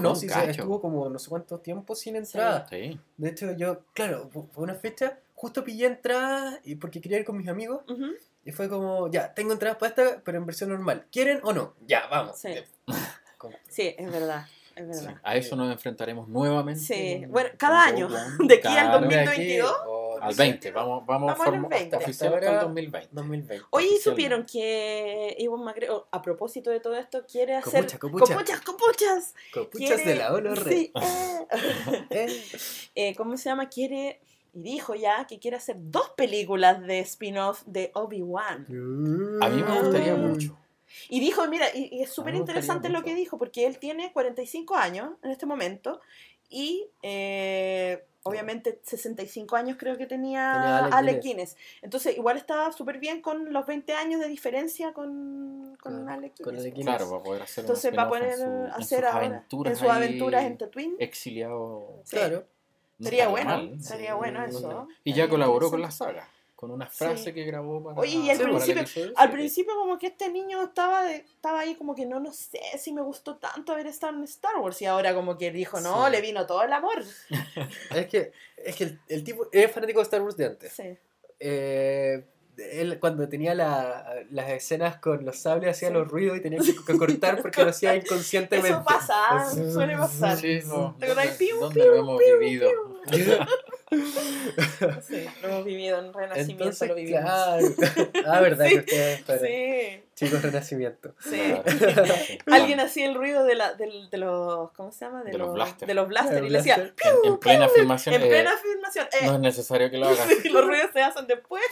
[0.00, 2.66] no, sí, se- estuvo como no sé cuánto tiempo sin entrada.
[2.70, 3.00] Sí.
[3.16, 7.24] De hecho, yo, claro, fu- fue una fecha, justo pillé entradas y porque quería ir
[7.24, 7.82] con mis amigos.
[7.88, 8.06] Ujú.
[8.44, 11.06] Y fue como, ya, tengo entradas para esta, pero en versión normal.
[11.12, 11.74] ¿Quieren o no?
[11.86, 12.38] Ya, vamos.
[12.38, 12.54] Sí.
[13.68, 15.20] Sí, es verdad, es Sí, verdad.
[15.22, 16.80] A eso nos enfrentaremos nuevamente.
[16.80, 19.76] Sí, bueno, cada año, de aquí al Claro, 2022.
[19.86, 21.96] o Al no sé, 20, vamos, vamos, Vamos en el forma- 20.
[21.96, 23.08] oficial Hasta hasta el ahora- 2020.
[23.12, 23.64] 2020.
[23.70, 24.02] Oye, ¿y oficialmente.
[24.02, 27.80] supieron que Iwan McGregor, a propósito de todo esto, quiere hacer...
[27.86, 28.34] Copucha, copucha.
[28.34, 29.34] Copuchas, copuchas.
[29.52, 30.76] Copuchas Quiere- de la Olo Rey.
[30.86, 30.92] Sí,
[32.10, 32.42] eh.
[32.94, 33.68] Eh, ¿Cómo se llama?
[33.68, 34.20] Quiere...
[34.52, 38.66] Y dijo ya que quiere hacer dos películas de spin-off de Obi-Wan.
[39.40, 40.56] A mí me gustaría mucho.
[41.08, 44.74] Y dijo, mira, y, y es súper interesante lo que dijo, porque él tiene 45
[44.74, 46.00] años en este momento
[46.50, 51.54] y eh, obviamente 65 años creo que tenía, Tenía Alec Alec, Guinness.
[51.54, 51.56] Guinness.
[51.82, 56.34] Entonces igual estaba súper bien con los 20 años de diferencia con, con Con- Alec
[56.42, 56.60] con Guinness.
[56.64, 56.96] Alec Guinness.
[56.96, 59.26] Claro, va a poder hacer Entonces va a poder en su- en hacer sus ahora
[59.26, 60.96] aventuras en sus aventuras en Tatooine.
[60.98, 62.00] exiliado.
[62.04, 62.16] Sí.
[62.16, 62.44] Claro.
[62.98, 63.80] No Sería bueno, mal.
[63.82, 64.70] sería Sí, bueno no, eso.
[64.70, 64.88] no.
[65.04, 66.28] Y ya colaboró con la saga,
[66.60, 66.98] con una Sí.
[66.98, 70.28] frase que grabó para, Oye, y al para principio- episodio Al principio como que este
[70.28, 73.86] niño estaba de- estaba ahí como que no, no sé si me gustó tanto haber
[73.86, 76.12] estado en Star Wars y ahora como que dijo, no, Sí.
[76.12, 77.02] le vino todo el amor.
[77.96, 80.70] Es que, es que el, el tipo es fanático de Star Wars de antes.
[80.72, 80.98] Sí.
[81.38, 82.26] Eh,
[82.58, 85.94] él cuando tenía la- las escenas con los sables hacía Sí.
[85.94, 88.68] los ruidos y tenía que, que cortar porque lo hacía inconscientemente.
[88.68, 90.36] Eso pasa, suele pasar.
[90.36, 91.06] Sí, no, ¿Te?
[91.06, 92.70] ¿dónde- Piu, dónde piu, lo hemos piu, vivido?
[95.08, 97.22] Sí, lo hemos vivido en Renacimiento, Entonces, lo vivimos.
[97.22, 97.66] claro.
[98.26, 101.14] Ah, verdad Sí, que ustedes fueron Sí, chicos Renacimiento.
[101.18, 101.40] sí.
[101.64, 102.14] Claro.
[102.62, 105.24] Alguien hacía el ruido de, la, del- de los, ¿cómo se llama?
[105.24, 105.86] De los blasters.
[105.88, 106.74] De los blasters y le decía.
[106.76, 106.92] En,
[107.32, 108.14] en plena filmación.
[108.14, 110.28] en eh, plena filmación, eh, no es necesario que lo hagas.
[110.42, 111.62] sí, los ruidos se hacen después.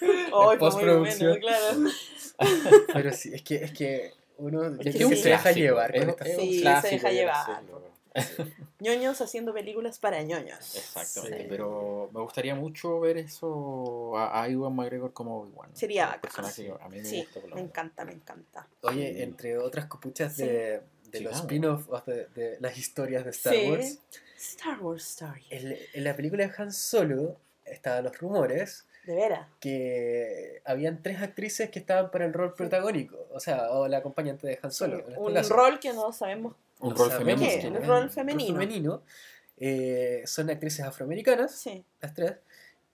[0.00, 1.38] Muy postproducción.
[1.40, 2.80] bueno, claro.
[2.92, 6.14] Pero sí, es que, es que uno Es que que se deja llevar es- un
[6.24, 7.46] Sí, se deja de llevar.
[8.80, 10.74] ñoños haciendo películas para ñoños.
[10.76, 11.46] Exactamente, Sí.
[11.48, 15.70] pero me gustaría mucho ver eso a, a Iwan McGregor como Obi-Wan.
[15.74, 16.44] Sería bacán.
[16.80, 18.66] a mí me Sí, gusta me encanta, me encanta.
[18.82, 20.42] Oye, entre otras copuchas Sí.
[20.46, 23.70] de, de Sí, los spin-offs de, de las historias de Star Sí.
[23.70, 23.98] Wars,
[24.36, 25.44] Star Wars Story.
[25.50, 29.48] en, en la película de Han Solo estaban los rumores De veras.
[29.60, 34.46] que habían tres actrices que estaban para el rol protagónico, o sea, o la acompañante
[34.46, 34.98] de Han Solo.
[34.98, 35.54] este un caso.
[35.54, 37.78] rol que no sabemos Un rol femenino.
[37.78, 38.52] Un rol femenino.
[38.58, 39.02] femenino.
[39.56, 42.34] Eh, son actrices afroamericanas, Sí, las tres,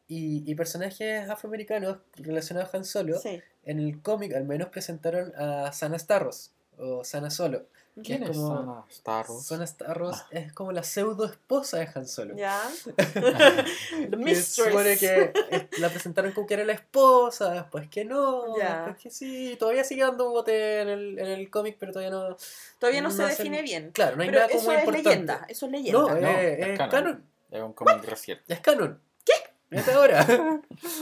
[0.09, 3.19] y, y personajes afroamericanos relacionados a Han Solo.
[3.19, 3.41] sí.
[3.65, 7.67] En el cómic al menos presentaron a Sana Starros, o Sana Solo.
[8.05, 9.45] ¿Quién es es como- Sana Starros?
[9.47, 12.37] Sana Starros es como la pseudo esposa de Han Solo.
[12.37, 12.59] Ya.
[12.97, 15.33] The Que se supone que
[15.79, 18.77] la presentaron como que era la esposa, después que no, Ya.
[18.77, 22.11] después que sí, todavía sigue dando un bote en el, en el cómic, pero todavía
[22.11, 22.37] no...
[22.79, 23.91] Todavía no, se hacen- define bien.
[23.93, 25.09] Claro, no hay Pero nada como eso es importante.
[25.11, 25.47] leyenda.
[25.49, 26.01] Eso es leyenda.
[26.01, 26.91] No, No, eh, es es canon.
[26.91, 27.25] canon.
[27.51, 28.55] Es un cómic reciente.
[28.55, 29.01] Es canon.
[29.25, 29.77] ¿Qué?
[29.77, 30.21] Hasta ahora.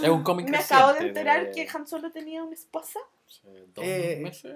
[0.03, 0.75] Es un cómic Me reciente.
[0.75, 2.99] acabo de enterar que Han Solo tenía una esposa.
[3.75, 4.55] Dos Eh, meses.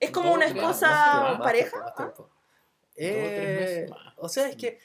[0.00, 1.70] Es como Dos, una esposa más tiempo, Más pareja.
[1.70, 2.22] tiempo, más tiempo.
[2.22, 4.14] Dos o tres meses Eh, más.
[4.18, 4.78] o sea, es que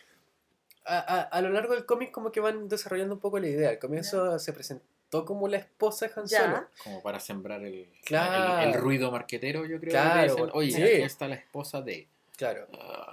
[0.85, 3.69] a, a- a lo largo del cómic como que van desarrollando un poco la idea.
[3.69, 6.27] Al comienzo se presentó como la esposa de Han.
[6.27, 6.67] Solo.
[6.83, 8.61] Como para sembrar el, Claro.
[8.63, 9.91] el, el ruido marquetero, yo creo.
[9.91, 10.81] Claro, que dicen, Oye, sí.
[10.83, 12.07] aquí está la esposa de.
[12.39, 12.67] Claro.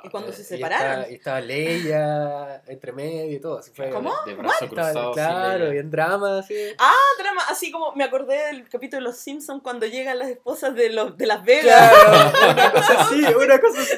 [0.05, 0.87] ¿Y cuando Eh, se y separaron?
[1.01, 3.59] estaba- Y estaba Leia entre medio y todo.
[3.59, 4.15] así fue- ¿Cómo?
[4.25, 5.13] De, brazo Estaba- cruzado.
[5.15, 5.75] claro, Leia.
[5.75, 6.55] y en drama, así.
[6.79, 7.43] Ah, drama.
[7.51, 11.17] Así como me acordé del capítulo de Los Simpsons cuando llegan las esposas de, los,
[11.17, 11.65] de Las Vegas.
[11.93, 13.97] Claro, una cosa así, una cosa así.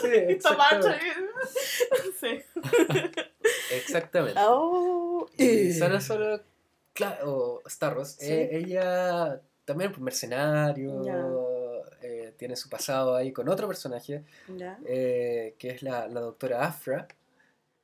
[0.00, 1.24] Sí, Y está Marcha exactamente.
[2.20, 2.42] Sí.
[3.76, 4.40] Exactamente.
[4.42, 5.26] Oh.
[5.36, 6.40] Y Sana Solo,
[6.94, 8.32] claro, o Starros, Sí.
[8.32, 11.22] eh, ella también es mercenario, Ya.
[12.02, 14.78] Eh, tiene su pasado ahí con otro personaje, Ya.
[14.86, 17.06] eh, que es la, la doctora Afra,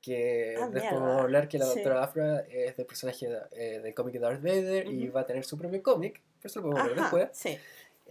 [0.01, 0.99] que Ah, después mierda.
[1.01, 1.75] vamos a hablar que la Sí.
[1.75, 5.17] doctora Afra es del personaje eh, del cómic de Darth Vader y Ujú.
[5.17, 7.29] va a tener su propio cómic, pero eso lo podemos ver Ajá, después.
[7.39, 7.59] sí.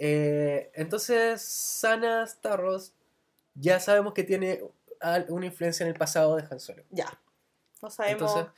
[0.01, 2.93] Eh, entonces, Sana Starros
[3.55, 4.63] ya sabemos que tiene
[5.29, 6.83] una influencia en el pasado de Han Solo.
[6.91, 7.07] Ya.
[7.81, 8.53] No sabemos Entonces,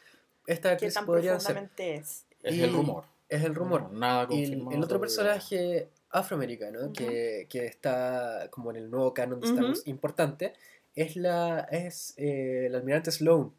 [0.48, 1.70] esta qué actriz tan podría ser.
[1.78, 2.26] es.
[2.44, 3.06] Es y- el rumor.
[3.30, 3.84] Es el rumor.
[3.84, 4.78] No, nada Y el, confirmado.
[4.78, 6.94] el otro personaje afroamericano Ujú.
[6.94, 9.64] que, que está como en el nuevo canon de Star.
[9.66, 10.54] Wars importante
[10.96, 13.52] es la es eh, el almirante Sloan.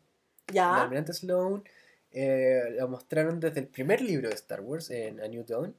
[0.49, 0.83] El Ya.
[0.83, 1.65] almirante Sloan
[2.11, 5.75] eh, la mostraron desde el primer libro de Star Wars en A New Dawn,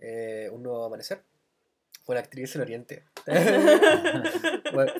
[0.00, 1.20] eh, Un Nuevo Amanecer.
[2.04, 3.02] Fue la actriz del Oriente.
[4.72, 4.92] Bueno,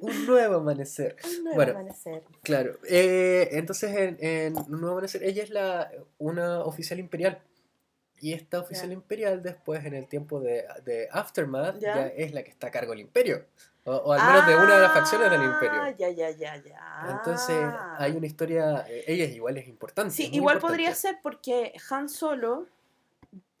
[0.00, 1.16] un nuevo amanecer.
[1.24, 1.72] Un nuevo Bueno.
[1.72, 2.22] amanecer.
[2.42, 2.78] Claro.
[2.88, 7.38] eh, entonces en, en Un Nuevo Amanecer, ella es la, una oficial imperial.
[8.20, 11.94] Y esta oficial imperial después, en el tiempo de, de Aftermath, Ya.
[11.96, 12.06] ya.
[12.08, 13.44] es la que está a cargo del imperio.
[13.84, 15.96] O, o al menos de una de las facciones del Ah, imperio.
[15.98, 17.06] Ya, ya, ya, ya.
[17.10, 17.56] Entonces
[17.96, 20.12] hay una historia, eh, ella es igual es importante.
[20.12, 20.60] Sí, igual importante.
[20.82, 22.66] podría ser porque Han Solo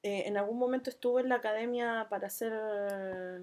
[0.04, 2.52] eh, en algún momento estuvo en la academia para hacer.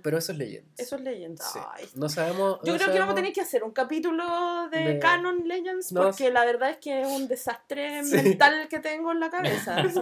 [0.01, 0.71] Pero eso es leyenda.
[0.77, 1.43] Eso es Legends.
[1.51, 1.59] Sí.
[1.73, 1.85] Ay.
[1.95, 2.59] No sabemos.
[2.63, 5.91] Yo no creo que vamos a tener que hacer un capítulo de, De- Canon Legends
[5.91, 8.15] No, porque la verdad es que es un desastre Sí.
[8.15, 9.75] mental que tengo en la cabeza.
[9.89, 9.99] Sí.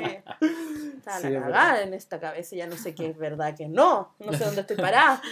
[0.98, 4.14] Está la es cagada en esta cabeza, ya no sé qué es verdad, qué no.
[4.20, 5.22] No sé dónde estoy parada.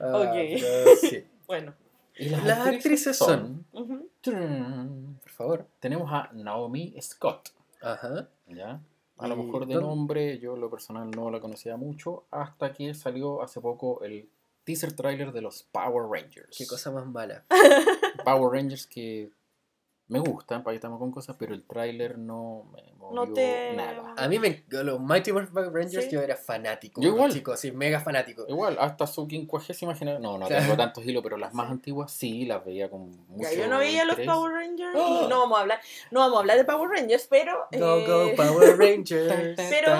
[0.00, 0.62] Ah, Ok.
[1.46, 1.74] Bueno.
[2.16, 3.64] Y las, Las actrices, actrices son.
[4.22, 5.66] Por favor.
[5.80, 7.50] Tenemos a Naomi Scott.
[7.80, 8.28] Ajá.
[8.46, 8.80] ¿ya?
[9.18, 12.94] A lo mejor de nombre, yo en lo personal no la conocía mucho, hasta que
[12.94, 14.28] salió hace poco el
[14.64, 16.56] teaser trailer de los Power Rangers.
[16.56, 17.44] Qué cosa más mala.
[18.24, 19.30] Power Rangers que
[20.08, 24.14] me gustan, para que estamos con cosas, pero el trailer no me movió te- nada.
[24.16, 24.64] A mí me.
[24.68, 26.10] Los Mighty Morphin Power Rangers Sí.
[26.10, 27.00] yo era fanático.
[27.00, 27.32] Yo igual.
[27.32, 28.44] Chicos, sí, mega fanático.
[28.48, 30.62] Igual, hasta su quincuagésima generación, no, no Claro.
[30.64, 31.72] tengo tantos hilos, pero las más Sí.
[31.72, 34.16] antiguas sí las veía con mucho Ya, yo no veía los.
[34.16, 35.24] Power Rangers ¡Oh!
[35.24, 35.80] y no vamos a hablar,
[36.10, 39.56] no vamos a hablar de Power Rangers, pero Go, go, eh, Power Rangers.
[39.56, 39.90] Pero,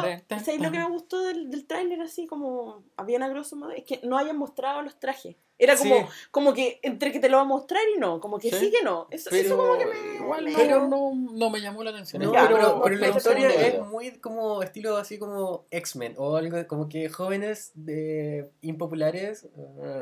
[0.41, 3.73] ¿sabéis lo que me gustó del, del tráiler así como habían a grosso modo?
[3.73, 5.37] Es que no hayan mostrado los trajes.
[5.61, 6.05] Era como, Sí.
[6.31, 8.71] como que entre que te lo va a mostrar y no, como que sí, Sí.
[8.71, 9.09] que no.
[9.11, 10.15] Eso, Pero eso como que me...
[10.25, 12.23] igual me- no, Pero- no, no me llamó la atención.
[12.23, 13.85] No, Ya, pero, no, pero la no, historia no, no, es no.
[13.87, 19.49] muy como estilo así como X-Men o algo como que jóvenes de impopulares,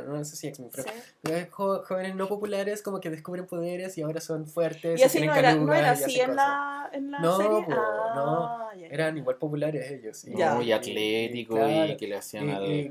[0.06, 1.32] no sé si X-Men, pero Sí.
[1.32, 5.34] eh, jóvenes no populares como que descubren poderes y ahora son fuertes, Y así no
[5.34, 7.62] era, no era así en la, en la No, serie.
[7.64, 7.72] po,
[8.18, 8.62] Ah.
[8.90, 10.24] Eran igual populares ellos.
[10.26, 10.30] y-.
[10.30, 12.90] Muy y- atlético y, que le hacían Y- al y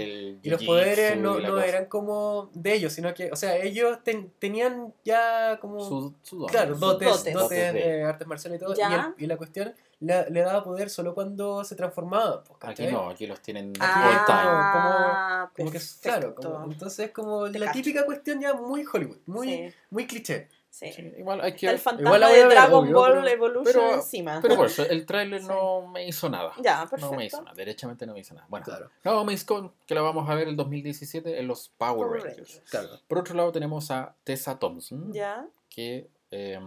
[0.00, 2.05] el Y los poderes no, no eran como
[2.54, 5.80] de ellos, sino que, o sea, ellos ten- tenían ya como...
[5.80, 7.34] su, su don, Claro, dotes, dotes.
[7.34, 8.74] dotes, de- de artes marciales y todo.
[8.74, 9.14] Y, Ya.
[9.16, 12.42] el- y la cuestión le, le daba poder solo cuando se transformaba.
[12.44, 16.52] pues, Aquí no, aquí los tienen Ah, Como que, claro, perfecto.
[16.52, 17.78] como- entonces como Te la cacho.
[17.78, 20.48] típica cuestión ya muy Hollywood, muy, Sí, muy cliché.
[20.70, 20.92] Sí.
[20.92, 22.94] Sí, igual hay que Está el fantasma igual la voy de a ver, Dragon obvio,
[22.94, 24.38] Ball pero- Evolution pero- encima.
[24.42, 25.48] Pero por eso, el tráiler Sí.
[25.48, 26.52] no me hizo nada.
[26.62, 27.16] ya, No perfecto.
[27.16, 28.46] me hizo nada, derechamente no me hizo nada.
[28.50, 32.08] Bueno, Claro, no, Miss Scott, que la vamos a ver el 2017 en los Power,
[32.08, 32.36] Power Rangers.
[32.54, 32.70] Rangers.
[32.70, 32.88] claro.
[33.08, 35.46] Por otro lado tenemos a Tessa Thompson, Ya.
[35.70, 36.58] que eh,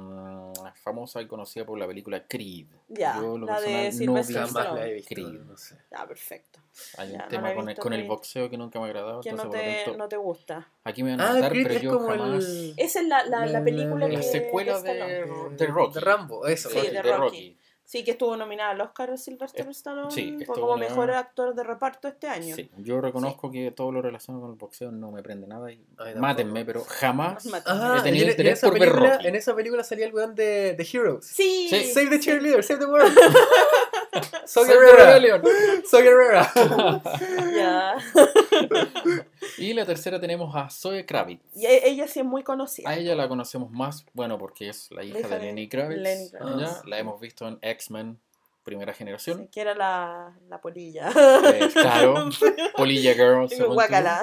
[0.75, 2.67] famosa y conocida por la película Creed.
[2.87, 5.41] Ya, Yo, lo la de no la he visto, Creed.
[5.41, 5.77] no sé.
[5.91, 6.59] Ya, perfecto.
[6.97, 9.21] Hay Ya, un no tema con, el, con el boxeo que nunca me ha agradado.
[9.21, 10.69] Que entonces, no te, tanto, no te gusta.
[10.85, 12.43] aquí me van a Ah, matar, Creed pero es yo jamás...
[12.45, 12.73] el...
[12.77, 14.15] Esa es la, la, la La- película la que...
[14.17, 15.49] La secuela que Stallone.
[15.49, 15.93] de, de Rocky.
[15.93, 16.69] De Rambo, eso.
[16.69, 17.57] Sí, Rocky, de de Rocky.
[17.91, 20.77] Sí, que estuvo nominada al Oscar Sylvester Eh, Stallone sí, como nominado.
[20.91, 22.55] mejor actor de reparto este año.
[22.55, 25.83] Sí, yo reconozco que todo lo relacionado con el boxeo no me prende nada y
[25.97, 27.79] Ay, mátenme, pero jamás Mátenme.
[27.81, 29.27] Ah, he tenido y en- esa ver película- Rocky.
[29.27, 31.25] En esa película salía el weón de, de Heroes.
[31.25, 31.83] Sí, Sí.
[31.91, 33.11] Save the cheerleader, save the world.
[34.45, 35.05] Soy Guerrera.
[35.15, 35.41] Rebellion.
[35.89, 36.51] Soy Guerrera.
[37.55, 37.95] Ya.
[39.59, 41.41] Y la tercera tenemos a Zoe Kravitz.
[41.55, 42.89] Y e- ella sí es muy conocida.
[42.89, 46.01] A ella la conocemos más, bueno, porque es la hija hija de de Lenny Kravitz.
[46.01, 46.59] Lenny Kravitz.
[46.59, 46.81] ¿ya?
[46.85, 48.19] La hemos visto en X-Men,
[48.63, 49.39] primera generación.
[49.39, 51.09] Sí, que era la, la polilla.
[51.09, 52.29] Eh, claro,
[52.77, 53.49] Polilla Girl.
[53.73, 54.21] Guacala.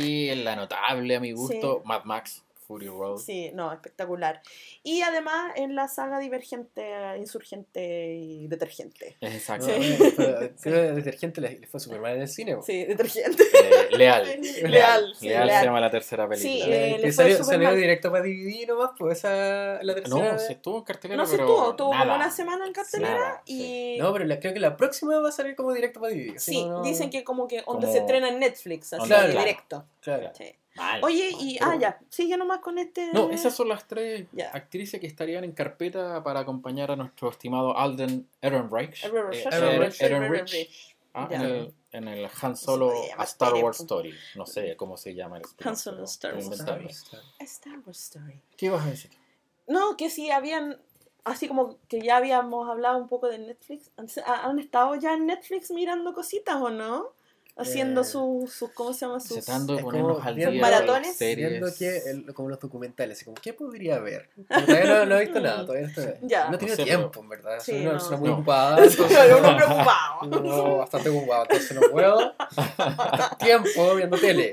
[0.00, 3.18] Y la notable, a mi gusto, Mad Max, Fury Road.
[3.18, 4.40] Sí, no, espectacular.
[4.82, 9.16] Y además en la saga Divergente, Insurgente y Detergente.
[9.20, 9.66] Exacto.
[9.66, 9.96] Sí.
[10.16, 12.56] Creo que Detergente le, le fue super mal en el cine.
[12.62, 13.42] Sí, Detergente.
[13.42, 14.24] Eh, Leal.
[14.40, 15.14] Leal, Leal.
[15.18, 15.60] sí, Leal Leal.
[15.60, 16.64] se llama la tercera película.
[16.64, 17.76] Sí, Eh, eh, le fue salió, salió mal.
[17.76, 20.32] directo para DVD nomás, pues esa la tercera.
[20.32, 23.10] No, se estuvo en cartelera, No se pero estuvo, tuvo como una semana en cartelera
[23.18, 23.96] Nada, y...
[23.98, 26.38] No, pero la- creo que la próxima va a salir como directo para DVD.
[26.38, 29.28] Sí, no- dicen que como que donde Como- se estrena en Netflix, así Claro.
[29.38, 29.84] directo.
[30.00, 30.30] Claro.
[30.36, 30.54] Sí.
[30.76, 33.12] Mal, Oye, mal, y pero ah, ya, sigue nomás con este.
[33.12, 34.50] No, esas son las tres Ya.
[34.50, 39.04] actrices que estarían en carpeta para acompañar a nuestro estimado Alden Ehrenreich.
[39.04, 40.68] Ehrenreich, eh,
[41.14, 43.80] ah, en, el, en el Han Solo A Star Wars.
[43.80, 44.14] Story.
[44.34, 46.60] No sé cómo se llama el Han Solo Star Wars.
[47.40, 48.40] A Star Wars Story.
[48.56, 49.10] ¿Qué vas a decir?
[49.66, 50.78] No, que sí habían.
[51.24, 53.90] Así como que ya habíamos hablado un poco de Netflix.
[53.96, 57.12] ¿Han- ¿Han estado ya en Netflix mirando cositas o no?
[57.56, 58.52] Haciendo Eh, sus.
[58.52, 59.20] sus ¿Cómo se llama?
[59.20, 59.44] Sus.
[59.44, 61.16] Tratando de ponernos como al día maratones.
[61.20, 64.28] Viendo que, el- como los documentales, como, ¿qué podría haber?
[64.48, 66.48] Pero Todavía no, no he visto nada, todavía no, estoy- Ya.
[66.48, 67.60] no he tenido No sé, pero- tiempo, en verdad.
[67.60, 67.98] Soy Sí, una no.
[67.98, 68.34] persona muy No.
[68.34, 68.76] ocupada.
[68.84, 70.26] Entonces- uno preocupado.
[70.42, 72.34] No, bastante ocupado, entonces no puedo
[72.76, 74.52] gastar tiempo viendo tele.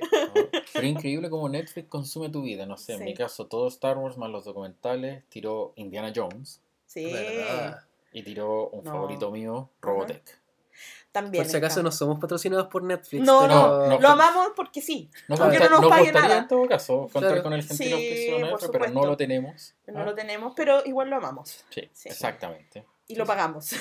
[0.74, 2.66] Pero increíble como Netflix consume tu vida.
[2.68, 3.04] No sé, en Sí.
[3.06, 5.24] mi caso, todo Star Wars más los documentales.
[5.30, 7.12] Tiró Indiana Jones Sí.
[7.12, 7.80] ¿Verdad?
[8.14, 8.92] y tiró un No.
[8.92, 10.41] favorito mío, Robotech.
[11.12, 11.44] También.
[11.44, 13.26] Por si acaso no somos patrocinados por Netflix.
[13.26, 14.00] No, pero- no, no.
[14.00, 15.10] lo amamos porque sí.
[15.28, 16.38] Nos, Aunque no nos pague nada.
[16.38, 17.44] en todo caso contar Claro.
[17.44, 19.74] con el gentil Sí, nuestro, pero no lo tenemos.
[19.88, 20.06] No ¿ah?
[20.06, 21.66] lo tenemos, pero igual lo amamos.
[21.70, 22.08] Sí, Sí.
[22.10, 22.86] exactamente.
[23.08, 23.74] Y lo pagamos.
[23.74, 23.78] Y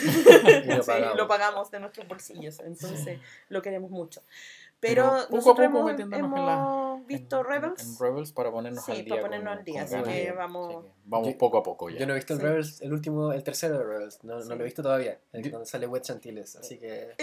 [0.66, 1.16] lo Sí, pagamos.
[1.16, 2.58] lo pagamos de nuestros bolsillos.
[2.60, 4.22] Entonces lo queremos mucho.
[4.80, 7.82] Pero, Pero poco a poco hemos, metiéndonos en la- hemos visto En- Rebels.
[7.82, 9.08] En, Rebels para ponernos Sí, al día.
[9.10, 10.08] para ponernos con- al día, así ganas.
[10.08, 11.98] que Así vamos- que vamos Yo- poco a poco ya.
[11.98, 12.46] Yo no he visto el Sí.
[12.46, 14.48] Rebels, el último, el tercero de Rebels, no, no Sí.
[14.48, 17.14] lo he visto todavía, el Yo- donde sale Wet Chantiles, así que...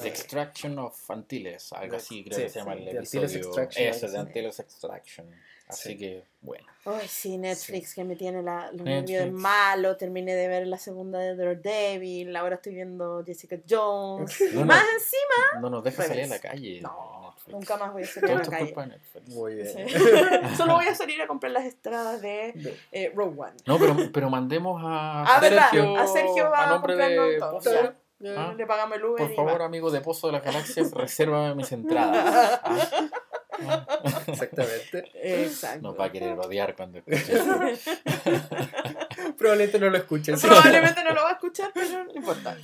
[0.00, 3.24] The Extraction of Antilles, algo así creo Sí, que se llama sí, el episodio.
[3.38, 4.18] Extraction, Eso, algo de.
[4.28, 5.30] Antilles Extraction.
[5.68, 5.98] Así Sí.
[5.98, 6.66] que, bueno.
[6.86, 8.84] Ay, sí, Netflix, que me tiene la, los Netflix.
[9.10, 9.96] nervios de malo.
[9.98, 12.34] Terminé de ver la segunda de Daredevil.
[12.34, 14.40] Ahora estoy viendo Jessica Jones.
[14.40, 14.64] No, y no.
[14.64, 16.80] más encima, No nos deja salir a la calle.
[16.80, 17.52] No, Netflix.
[17.54, 18.64] nunca más voy a salir a la calle.
[18.66, 19.28] culpa de Netflix.
[19.28, 19.66] Muy bien.
[19.88, 20.56] Sí.
[20.56, 23.56] Solo voy a salir a comprar las entradas de eh, Rogue One.
[23.66, 27.38] No, pero, pero mandemos a, Ah, verdad, Sergio, a Sergio va a a comprarnos de
[27.38, 27.94] todo.
[28.36, 31.70] Ah, Le pagamos el Uber Por favor, amigo de Pozo de las Galaxias, resérvame mis
[31.70, 32.60] entradas.
[32.64, 33.27] Ah,
[34.26, 35.10] Exactamente.
[35.14, 35.82] Exacto.
[35.82, 37.32] Nos va a querer odiar cuando escuche.
[39.38, 40.38] Probablemente no lo escuchen.
[40.38, 40.46] sí.
[40.46, 42.56] Probablemente no lo va a escuchar, pero no importa.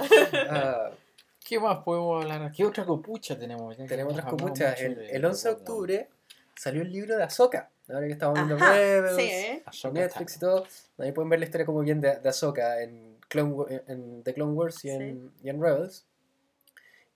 [0.51, 0.91] Ah,
[1.45, 2.53] ¿Qué más podemos hablar?
[2.53, 3.77] ¿Qué otra copucha tenemos?
[3.77, 4.81] Ya tenemos otras copuchas.
[4.81, 6.09] El, el 11 de octubre
[6.57, 7.71] salió el libro de Ahsoka.
[7.89, 9.63] Ahora que estamos viendo Rebels, sí, ¿eh?
[9.93, 10.67] Netflix y todo.
[10.99, 14.53] Ahí pueden ver la historia como bien de, de Ahsoka en, Clone en The Clone
[14.53, 16.07] Wars y en, y en Rebels.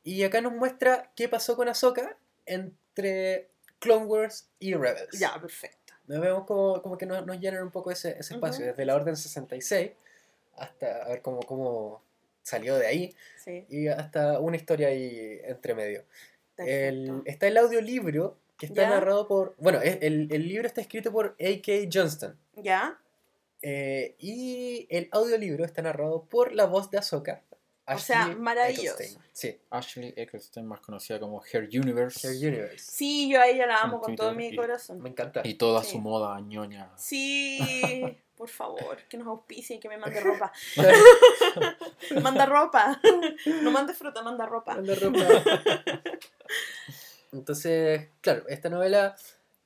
[0.05, 3.49] Y acá nos muestra qué pasó con Ahsoka entre
[3.79, 5.19] Clone Wars y Rebels.
[5.19, 5.95] Ya, perfecto.
[6.07, 8.95] Nos vemos como, como que nos, nos llenan un poco ese, ese espacio, desde la
[8.95, 9.93] Orden 66
[10.57, 12.03] hasta a ver cómo, cómo
[12.43, 16.05] salió de ahí Sí, y hasta una historia ahí entre medio.
[16.57, 18.91] El, está el audiolibro que está ¿Ya?
[18.91, 19.55] narrado por.
[19.59, 21.89] Bueno, el libro está escrito por A.K.
[21.93, 22.37] Johnston.
[22.57, 22.99] ¿Ya?
[23.63, 27.43] eh, y el audiolibro está narrado por la voz de Ahsoka.
[27.95, 28.95] O sea, maravilloso.
[28.99, 29.23] Eccleston.
[29.33, 32.27] Sí, Ashley Eccleston, más conocida como Her Universe.
[32.29, 32.85] Her Universe.
[32.91, 35.01] Sí, yo a ella la amo En con todo mi y- corazón.
[35.01, 35.41] Me encanta.
[35.45, 35.93] Y toda Sí.
[35.93, 36.91] su moda ñoña.
[36.97, 37.59] Sí,
[38.37, 40.53] por favor, que nos auspicien, que me mande ropa.
[42.23, 43.01] Manda ropa.
[43.63, 44.75] No mandes fruta, manda ropa.
[44.75, 45.19] Manda ropa.
[47.33, 49.17] Entonces, claro, esta novela,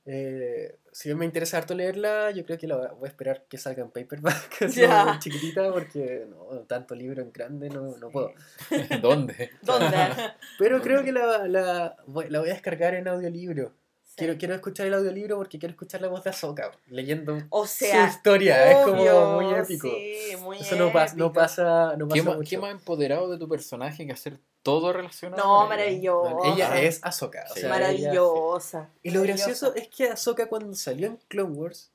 [0.05, 3.57] eh, si bien me interesa harto leerla, yo creo que la voy a esperar que
[3.57, 8.33] salga en paperback, como chiquitita, porque no, tanto libro en grande no, no puedo.
[9.01, 9.51] ¿Dónde?
[9.61, 9.97] ¿Dónde?
[10.59, 13.73] Pero creo que la, la, voy, la voy a descargar en audiolibro.
[14.15, 18.07] Quiero, quiero escuchar el audiolibro porque quiero escuchar la voz de Ahsoka leyendo O sea,
[18.09, 18.71] su historia.
[18.71, 19.87] es como muy épico.
[19.89, 21.33] Sí, muy Eso no, pasa no épico.
[21.33, 22.49] pasa, no ¿Qué, pasa más, mucho.
[22.49, 25.41] qué más empoderado de tu personaje que hacer todo relacionado?
[25.43, 26.13] No, con ella?
[26.13, 26.53] maravilloso.
[26.53, 28.89] Ella es o ella- Maravillosa.
[29.01, 29.45] Y lo maravillosa.
[29.47, 31.89] gracioso es que Ahsoka cuando salió en Clone Wars,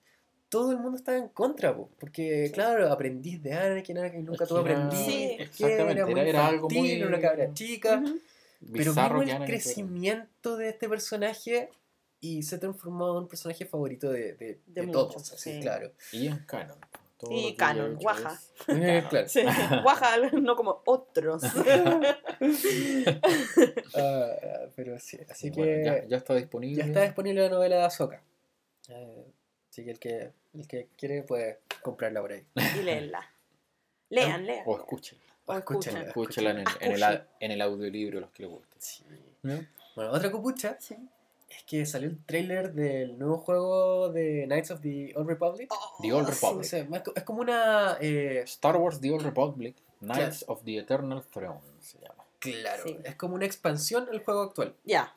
[0.49, 4.59] todo el mundo estaba en contra, po, porque claro, aprendiz de Anakin, Anakin nunca tuvo
[4.59, 5.37] aprendiz, Sí.
[5.39, 8.03] Exactamente, era, muy era, era algo infantil, muy era una cabra chica,
[8.73, 11.69] pero que el crecimiento de este personaje
[12.21, 15.55] y se ha transformado en un personaje favorito de, de, De de muchos, todos, así,
[15.55, 15.61] sí.
[15.61, 15.93] claro.
[16.13, 16.79] Y en canon.
[17.17, 18.33] Todo Y canon, guaja.
[18.33, 19.29] es- Eh, claro.
[19.29, 19.41] Sí,
[19.83, 21.43] guaja, no como otros.
[23.95, 26.77] Ah, pero sí, así Bueno, que ya, ya está disponible.
[26.83, 28.23] ya está disponible la novela de Ahsoka.
[28.89, 29.25] Eh,
[29.71, 32.45] así que el que, el que quiere puede comprarla por ahí.
[32.79, 33.21] y léenla.
[34.11, 34.63] Lean, lean.
[34.67, 35.19] O escuchen.
[35.47, 36.01] O escúchenla.
[36.03, 36.47] escuchen.
[36.47, 37.27] Escúchenla en el, en, el, Escuchen.
[37.41, 38.79] en el audiolibro, los que les gusten.
[38.81, 39.05] Sí.
[39.97, 40.97] Bueno, otra copucha Sí.
[41.49, 45.71] Es que salió el trailer del nuevo juego de Knights of the Old Republic.
[46.03, 46.41] The Old Oh, sí.
[46.41, 46.61] Republic.
[46.67, 47.97] O sea, es como una...
[48.01, 52.25] eh, Star Wars The Old Republic, Knights of the Eternal Throne se llama.
[52.39, 52.97] claro, Sí.
[53.05, 54.75] es como una expansión al juego actual.
[54.85, 55.17] Ya.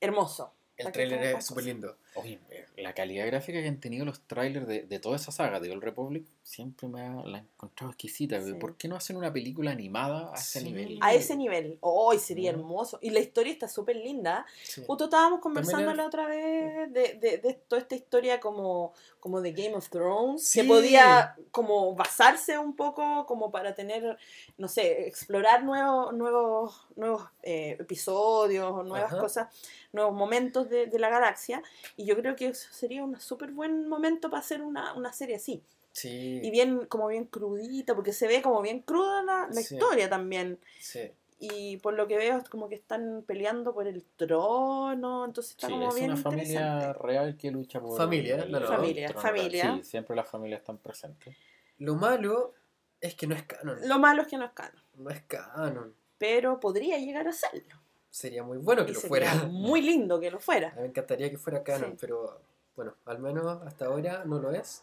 [0.00, 0.52] Hermoso.
[0.76, 1.96] El trailer es súper lindo.
[2.14, 2.40] Oye,
[2.82, 5.82] la calidad gráfica que han tenido los trailers de, de toda esa saga de Old
[5.82, 8.40] Republic siempre me ha, la he encontrado exquisita.
[8.42, 8.52] Sí.
[8.54, 10.64] ¿Por qué no hacen una película animada a ese Sí.
[10.66, 10.98] nivel?
[11.00, 11.78] A ese nivel.
[11.80, 12.56] Hoy sería Mm.
[12.56, 12.98] hermoso.
[13.00, 14.44] Y la historia está súper linda.
[14.64, 14.82] Sí.
[14.86, 19.40] Justo estábamos conversando es- la otra vez de, de, de toda esta historia como, como
[19.40, 24.18] de Game of Thrones, que podía como basarse un poco como para tener,
[24.58, 29.20] no sé, explorar nuevos, nuevos, nuevos eh, episodios o nuevas Ajá.
[29.20, 29.48] cosas,
[29.92, 31.62] nuevos momentos de, de la galaxia.
[31.96, 35.36] Y yo creo que eso sería un súper buen momento para hacer una, una serie
[35.36, 35.62] así.
[35.92, 39.74] Sí, Y bien, como bien crudita, porque se ve como bien cruda la, la Sí.
[39.74, 40.58] historia también.
[40.80, 41.10] sí.
[41.44, 45.66] Y por lo que veo es como que están peleando por el trono, entonces está
[45.66, 48.66] Sí, como es bien una familia real que lucha por Familia, el- no, no.
[48.66, 49.62] el Familia, trono familia.
[49.64, 49.82] real.
[49.84, 51.36] Sí, siempre las familias están presentes.
[51.78, 52.54] Lo malo
[53.00, 53.76] es que no es canon.
[53.88, 55.92] Lo malo es que no es canon, No es canon.
[56.16, 57.74] pero podría llegar a serlo.
[58.08, 59.34] Sería muy bueno que Y lo sería fuera.
[59.48, 60.72] muy lindo que lo fuera.
[60.76, 61.96] Me encantaría que fuera canon, Sí.
[62.00, 62.40] pero
[62.76, 64.82] bueno, al menos hasta ahora no lo es.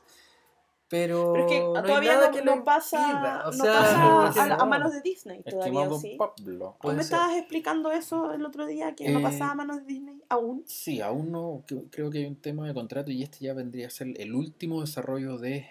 [0.91, 3.63] Pero, Pero es que no hay todavía nada no, que no lo pasa, o no
[3.63, 4.65] sea, pasa que a, a no.
[4.65, 6.15] manos de Disney todavía, ¿sí?
[6.17, 6.77] Pablo.
[6.81, 7.01] Tú me ser.
[7.03, 10.63] estabas explicando eso el otro día, que no Eh, pasaba a manos de Disney aún.
[10.65, 11.63] Sí, aún no.
[11.91, 14.81] Creo que hay un tema de contrato y este ya vendría a ser el último
[14.81, 15.67] desarrollo de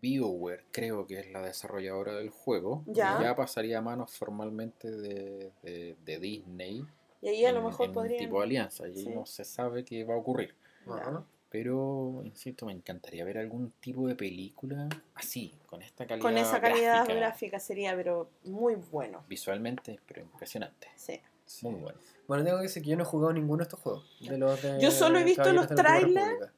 [0.00, 2.82] BioWare, creo que es la desarrolladora del juego.
[2.86, 3.34] Ya.
[3.36, 6.84] pasaría a manos formalmente de, de- de Disney.
[7.20, 8.18] Y ahí a lo en- mejor en podrían...
[8.18, 8.88] tipo de alianza.
[8.88, 9.08] Y Sí.
[9.10, 10.54] no se sabe qué va a ocurrir.
[10.90, 11.24] Ajá.
[11.50, 16.22] Pero, insisto, me encantaría ver algún tipo de película así, con esta calidad.
[16.22, 19.24] Con esa calidad gráfica, gráfica sería, pero muy bueno.
[19.28, 20.88] Visualmente, pero impresionante.
[20.94, 21.20] Sí.
[21.62, 21.98] Muy bueno.
[22.26, 24.04] Bueno, tengo que decir que yo no he jugado ninguno de estos juegos.
[24.20, 26.50] De los de Yo solo he visto los trailers.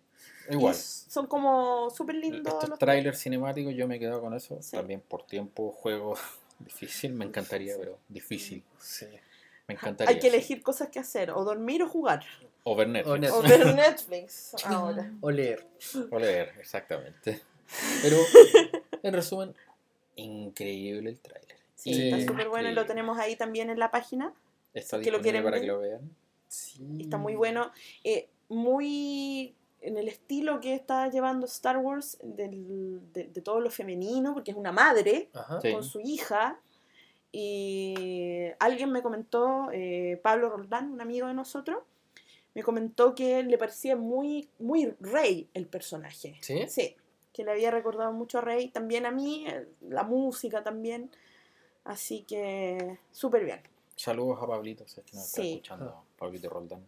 [0.51, 0.74] Igual.
[0.74, 2.53] Son como súper lindos.
[2.53, 4.61] Estos los trailers cinemáticos yo me he quedado con eso.
[4.61, 4.76] Sí.
[4.76, 6.16] También por tiempo, juego
[6.59, 8.64] difícil, me encantaría, pero difícil.
[8.81, 9.07] Sí.
[9.68, 10.11] Me encantaría.
[10.11, 10.35] Hay que sí.
[10.35, 12.24] elegir cosas que hacer, o dormir o jugar,
[12.64, 13.11] O ver Netflix.
[13.12, 13.32] O Netflix.
[13.34, 15.12] o ver Netflix ahora.
[15.20, 15.66] O leer.
[16.11, 17.40] O leer, exactamente.
[18.02, 18.16] Pero,
[19.02, 19.54] en resumen,
[20.16, 21.56] increíble el tráiler.
[21.74, 24.34] Sí, Sí, está súper bueno y lo tenemos ahí también en la página.
[24.74, 25.62] Está que lo quieren para ver.
[25.62, 26.11] que lo vean.
[26.48, 26.98] Sí.
[27.00, 27.70] Está muy bueno.
[28.04, 33.70] eh, muy en el estilo que está llevando Star Wars del- de, de todo lo
[33.70, 35.61] femenino, porque es una madre Ajá.
[35.62, 35.72] Sí.
[35.72, 36.61] con su hija.
[37.32, 41.78] Y alguien me comentó, eh, Pablo Roldán, un amigo de nosotros,
[42.55, 46.36] me comentó que le parecía muy, muy rey el personaje.
[46.42, 46.66] ¿Sí?
[46.68, 46.96] Sí,
[47.32, 51.11] que le había recordado mucho a Rey, también a mí, eh, la música también.
[51.84, 53.61] Así que súper bien.
[53.96, 55.51] Saludos a Pablito, si es que nos está Sí.
[55.53, 56.05] escuchando.
[56.18, 56.86] Pablito Roldán.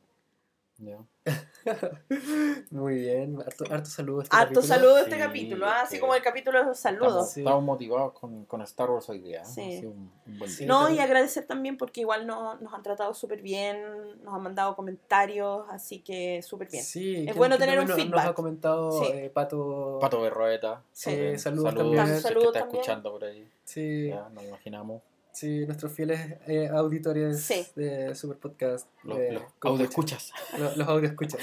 [0.85, 0.99] ¿Ya?
[2.71, 3.39] Muy bien.
[3.41, 4.25] Harto, harto saludos.
[4.25, 4.67] Este Harto capítulo.
[4.75, 5.81] saludo a este Sí, capítulo, ¿ah?
[5.83, 6.01] así sí.
[6.01, 7.07] como el capítulo de los saludos.
[7.09, 7.41] Estamos, Sí.
[7.41, 9.43] estamos motivados con, con Star Wars hoy día.
[9.43, 9.45] ¿eh?
[9.45, 9.61] Sí.
[9.61, 10.67] Ha sido un, un buen día.
[10.67, 13.81] No, y agradecer también porque igual no, nos han tratado súper bien,
[14.25, 16.83] nos han mandado comentarios, así que súper bien.
[16.83, 18.11] Sí, Es que- bueno que tener un feedback.
[18.11, 19.11] Nos ha comentado Sí.
[19.13, 19.99] eh, Pato.
[20.01, 20.83] Pato Berroeta.
[20.91, 22.07] Sí, saludos saludos, también.
[22.07, 22.81] si es que Saludos está también.
[22.81, 23.49] escuchando por ahí.
[23.65, 25.03] Sí, Ya, nos imaginamos.
[25.33, 27.67] Sí, nuestros fieles eh, auditores Sí.
[27.75, 28.89] de Super Podcast.
[29.05, 30.33] Los, eh, los audio escuchas.
[30.59, 31.41] Los, los audio escuchas.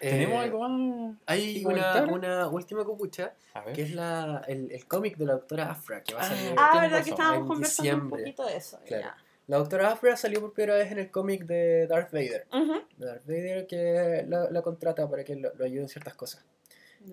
[0.00, 1.16] ¿Tenemos Eh, algo más?
[1.26, 3.34] Hay una, una última copucha
[3.74, 6.54] que es la, el, el cómic de la doctora Afra que va a Ah, salir.
[6.56, 8.22] Ah, verdad que estábamos en conversando un diciembre.
[8.22, 8.78] poquito de eso.
[8.86, 9.08] Claro.
[9.46, 12.46] La doctora Afra salió por primera vez en el cómic de Darth Vader.
[12.52, 12.74] Ujú.
[12.98, 16.44] Darth Vader que la, la contrata para que lo, lo ayude en ciertas cosas.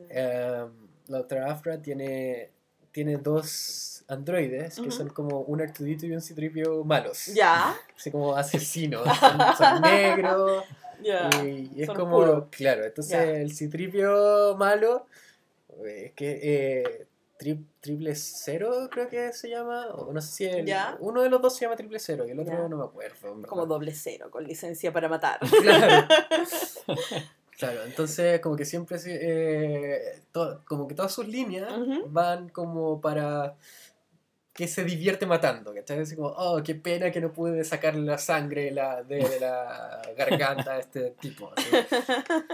[0.10, 0.66] Eh,
[1.08, 2.52] la doctora Afra tiene,
[2.92, 7.28] tiene dos androides que son como un Artudito y un Citripio malos.
[7.28, 9.02] Ya, Así como asesinos.
[9.20, 10.66] Son, son negros,
[11.02, 15.06] Ya, Y, y es son como, claro, entonces el citripio malo,
[15.86, 17.08] eh, es que eh,
[17.40, 20.66] tri- triple cero creo que se llama, o no sé si el-
[21.00, 23.42] uno de los dos se llama triple cero y el otro no me acuerdo.
[23.48, 25.40] Como doble cero, con licencia para matar.
[25.62, 26.08] Claro.
[27.58, 30.24] Claro, entonces como que siempre eh,
[30.66, 31.72] como que todas sus líneas
[32.08, 33.56] van como para
[34.62, 36.00] que se divierte matando, ¿cachai?
[36.02, 39.40] Así como, oh, qué pena que no pude sacarle la sangre de la, de, de
[39.40, 41.52] la garganta a este tipo.
[41.58, 41.68] así.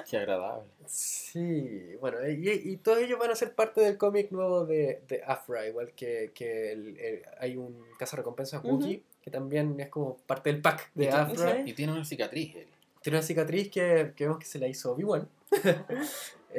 [0.09, 0.63] Qué agradable.
[0.85, 5.21] Sí, bueno, y, y todos ellos van a ser parte del cómic nuevo de, de
[5.25, 8.63] Afra, igual que, que el- el- hay un cazarrecompensas.
[8.63, 11.59] Wookiee, que también es como parte del pack de Afra.
[11.65, 12.67] Y tiene una cicatriz él.
[13.01, 15.27] Tiene una cicatriz que, que vemos que se la hizo Obi-Wan.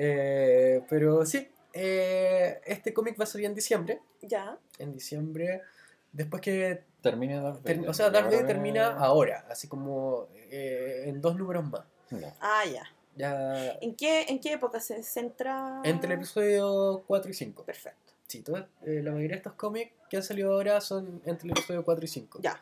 [0.00, 4.00] Eh, pero sí, eh, este cómic va a salir en diciembre.
[4.22, 4.58] ya.
[4.78, 5.62] En diciembre,
[6.12, 6.82] después que...
[7.02, 7.90] Termina Darth ter- Vader.
[7.90, 11.82] o sea, Darth Vader termina ahora, así como eh, en dos números más.
[12.10, 12.34] Ya.
[12.40, 12.82] Ah, ya.
[13.16, 15.80] Ya ¿En qué, ¿En qué época se centra?
[15.84, 17.64] entre el episodio 4 y 5.
[17.64, 18.12] Perfecto.
[18.26, 21.52] Sí, todas- eh, la mayoría de estos cómics que han salido ahora son entre el
[21.52, 22.38] episodio 4 y 5.
[22.42, 22.60] Ya.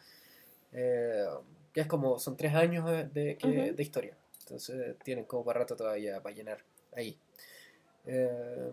[0.73, 1.25] Eh,
[1.73, 3.75] que es como, son tres años de, de- que- Ujú.
[3.77, 4.17] de historia.
[4.41, 6.63] Entonces tienen como para rato todavía para llenar
[6.95, 7.19] ahí.
[8.07, 8.73] Eh,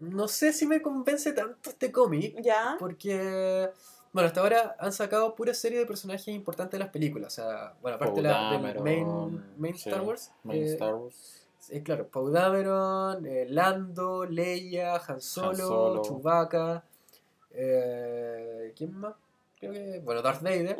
[0.00, 2.76] no sé si me convence tanto este cómic, Ya.
[2.78, 3.68] porque,
[4.12, 7.32] bueno, hasta ahora han sacado pura serie de personajes importantes de las películas.
[7.38, 10.30] O sea, bueno, aparte de la, del main, main sí, Star Wars.
[10.44, 11.46] Main eh, Star Wars.
[11.70, 16.02] eh, claro, Poe Dameron, eh, Lando, Leia, Han Solo, Solo.
[16.02, 16.84] Chewbacca,
[17.52, 19.14] eh, ¿quién más?
[19.58, 20.76] Creo que, bueno, Darth Vader,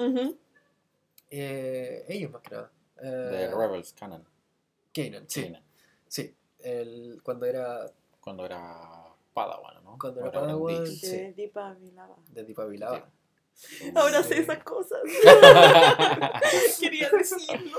[1.30, 2.70] eh, ellos más que nada.
[3.02, 4.24] Eh, De Rebels Canon.
[4.94, 5.62] Kanan, sí, Kanan,
[6.08, 7.90] sí, el, cuando era
[8.20, 9.04] Cuando era
[9.34, 9.96] Padawan, ¿no?
[9.98, 11.00] Cuando era Padawan, aprendiz.
[11.00, 11.16] Sí.
[11.16, 11.32] De
[11.80, 12.16] Vilava.
[12.30, 13.08] de Deepa Vilava.
[13.96, 14.28] Ahora Sí.
[14.34, 15.00] sé esas cosas.
[16.80, 17.78] Quería decirlo.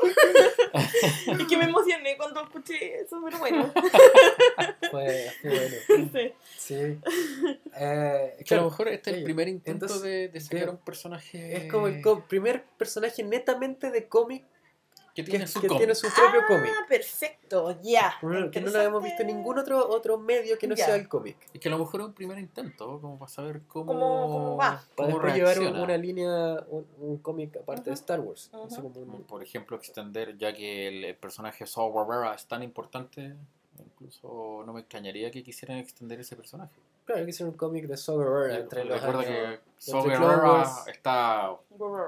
[1.40, 3.72] y que me emocioné cuando escuché eso, pero bueno.
[4.92, 6.34] Fue, fue bueno, Sí.
[6.58, 7.00] sí.
[7.82, 10.70] Eh, Es que a lo mejor este es el primer intento Entonces, de, de sacar
[10.70, 11.56] un personaje.
[11.66, 14.44] es como el co- primer personaje netamente de cómic
[15.20, 15.80] que que, tiene su que cómic.
[15.80, 16.72] tiene su propio cómic.
[16.80, 18.14] Ah, perfecto, ya.
[18.52, 20.86] Que no lo hemos visto en ningún otro, otro medio que no Ya.
[20.86, 21.38] sea el cómic.
[21.54, 24.58] Es que a lo mejor es un primer intento, como para saber cómo, Cómo- cómo
[24.58, 24.84] va.
[24.96, 28.00] Para cómo después llevar una línea, un, un cómic aparte de Ujú.
[28.00, 28.50] Star Wars.
[28.66, 32.64] Así como un- Por ejemplo, extender, ya que el, el personaje Saw Gerrera es tan
[32.64, 33.36] importante,
[33.80, 36.74] incluso no me extrañaría que quisieran extender ese personaje.
[37.06, 40.64] claro, que hicieron un cómic de Saw Gerrera entre los Recuerda años- que Saw Gerrera
[40.88, 41.56] está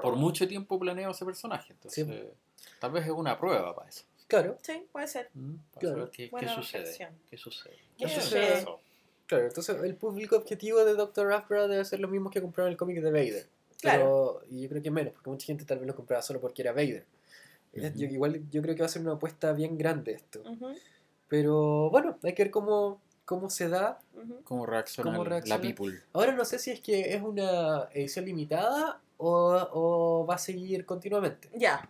[0.02, 2.24] por mucho tiempo planeado ese personaje, entonces Sí.
[2.82, 4.02] Tal vez es una prueba para eso.
[4.26, 5.30] Claro, Sí, puede ser.
[5.36, 5.56] ¿m?
[5.72, 5.96] Para Claro.
[5.98, 7.12] saber qué, sucede.
[7.30, 7.76] ¿Qué sucede?
[7.96, 8.54] ¿Qué Entonces, sucede?
[8.58, 8.80] eso.
[9.26, 9.46] claro.
[9.46, 11.32] Entonces el público objetivo de Dr.
[11.32, 13.46] Aphra debe ser los mismos que compraron el cómic de Vader.
[13.80, 14.40] Claro.
[14.42, 16.62] Pero, y yo creo que menos, porque mucha gente tal vez lo compraba solo porque
[16.62, 17.04] era Vader.
[17.74, 20.40] Eh, yo- igual yo creo que va a ser una apuesta bien grande esto.
[20.40, 20.74] Ujú,
[21.28, 24.00] Pero bueno, hay que ver cómo, cómo se da.
[24.44, 25.56] ¿Cómo reacciona ¿Cómo el- reacciona?
[25.56, 26.00] la people?
[26.12, 30.84] Ahora no sé si es que es una edición limitada o, o va a seguir
[30.84, 31.48] continuamente.
[31.54, 31.88] Ya.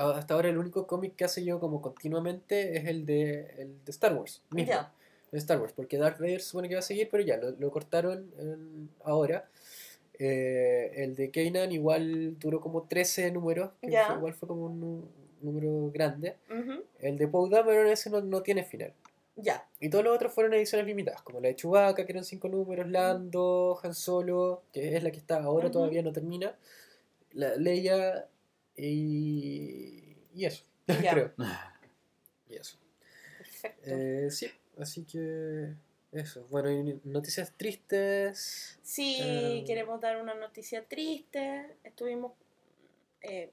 [0.00, 3.90] Hasta ahora el único cómic que hace yo como continuamente es el de, el de
[3.90, 4.42] Star Wars.
[4.50, 4.72] Mismo,
[5.32, 7.70] de Star Wars, porque Darth Vader supone que va a seguir, pero ya lo, lo
[7.70, 9.48] cortaron en- ahora.
[10.18, 15.08] Eh, el de Kanan igual duró como 13 números, que fue- igual fue como un
[15.40, 16.36] número grande.
[16.98, 18.92] El de Poe Dameron ese no, no tiene final.
[19.36, 19.66] Ya.
[19.78, 22.88] Y todos los otros fueron ediciones limitadas, como la de Chewbacca, que eran 5 números,
[22.90, 26.54] Lando, Han Solo, que es la que está ahora, todavía no termina,
[27.32, 28.26] la Leia
[28.88, 31.32] y, y eso, creo.
[32.48, 32.78] Y eso.
[33.38, 33.82] Perfecto.
[33.84, 35.72] Eh, sí, así que
[36.10, 36.44] eso.
[36.50, 38.78] Bueno, y noticias tristes.
[38.82, 41.76] Sí, eh, queremos dar una noticia triste.
[41.84, 42.32] Estuvimos.
[43.22, 43.52] eh,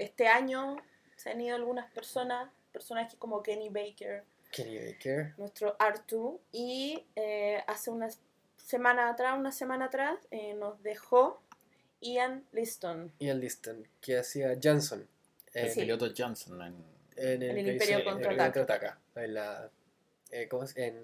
[0.00, 0.76] este año
[1.16, 5.34] se han ido algunas personas, personajes como Kenny Baker, Kenny Baker.
[5.36, 8.08] nuestro Artu, y eh, hace una
[8.56, 11.42] semana atrás, una semana atrás, eh, nos dejó
[12.00, 13.12] Ian Liston.
[13.18, 15.06] Ian Liston, que hacía Johnson.
[15.52, 15.80] El Sí.
[15.80, 18.52] piloto Johnson en en el, En el Imperio Contraataca.
[18.52, 19.70] Contraataca, En la.
[20.30, 20.76] eh, ¿Cómo es?
[20.76, 20.94] En,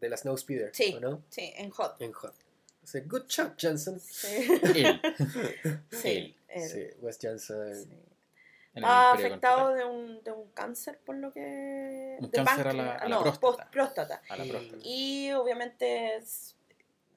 [0.00, 0.70] de la Snow Speeder.
[0.72, 0.94] Sí.
[0.96, 1.22] ¿o no?
[1.30, 2.00] Sí, en Hot.
[2.00, 2.34] En Hot.
[2.80, 3.98] Dice, good job, Johnson.
[3.98, 4.28] Sí,
[4.76, 5.00] él.
[5.90, 6.68] sí, Él.
[6.68, 7.74] Sí, Wes Johnson.
[7.74, 7.88] sí.
[8.74, 9.90] En el Ah, Imperio afectado Contraataca.
[9.92, 12.16] de un, de un cáncer, por lo que.
[12.20, 13.40] Un de cáncer a la- a la no, próstata.
[13.40, 14.22] post- próstata.
[14.28, 14.82] A la Y- próstata.
[14.84, 16.54] Y obviamente es-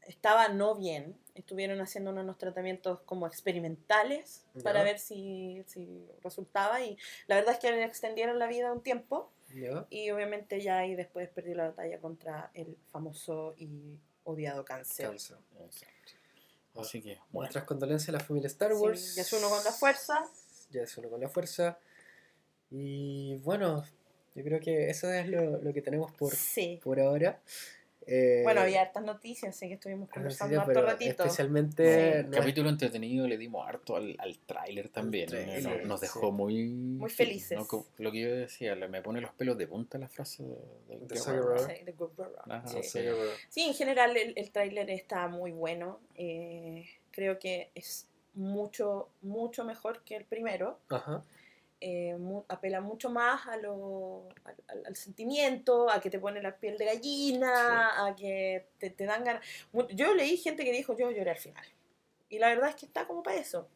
[0.08, 1.16] estaba no bien.
[1.36, 6.82] Estuvieron haciendo unos tratamientos como experimentales para ver si, si resultaba.
[6.82, 9.32] Y la verdad es que le extendieron la vida un tiempo.
[9.54, 9.86] ¿Ya?
[9.90, 15.08] Y obviamente ya ahí después perdió la batalla contra el famoso y odiado cáncer.
[15.10, 15.38] Cáncer.
[15.66, 16.14] Exacto.
[16.82, 17.42] Así que, bueno.
[17.46, 19.16] Nuestras condolencias a la familia Star Sí, Wars.
[19.16, 20.26] ya es uno con la fuerza.
[20.72, 21.78] Ya es uno con la fuerza.
[22.72, 23.86] Y bueno,
[24.36, 26.80] yo creo que eso es lo, lo que tenemos por, Sí.
[26.84, 27.40] por ahora.
[28.08, 31.24] Eh, Bueno, había hartas noticias, así que estuvimos hartas conversando harto ratito.
[31.24, 32.22] Especialmente.
[32.24, 32.28] Sí.
[32.30, 35.28] no- Capítulo entretenido, le dimos harto al, al tráiler también.
[35.28, 36.06] Tráiler, nos, sí.
[36.06, 36.66] dejó muy...
[36.70, 37.58] Muy felices.
[37.98, 40.56] Lo que yo decía, me pone los pelos de punta la frase de,
[40.88, 41.18] de De.
[43.50, 46.00] Sí, en general el, el tráiler está muy bueno.
[46.16, 50.80] eh, creo que es mucho, mucho mejor que el primero.
[50.90, 51.24] Ajá.
[51.82, 56.56] Eh, mu- apela mucho más a lo, al, al- sentimiento, a que te pone la
[56.56, 59.46] piel de gallina, a que te, te dan ganas.
[59.92, 61.66] Yo leí gente que dijo yo lloré al final.
[62.30, 63.68] Y la verdad es que está como para eso.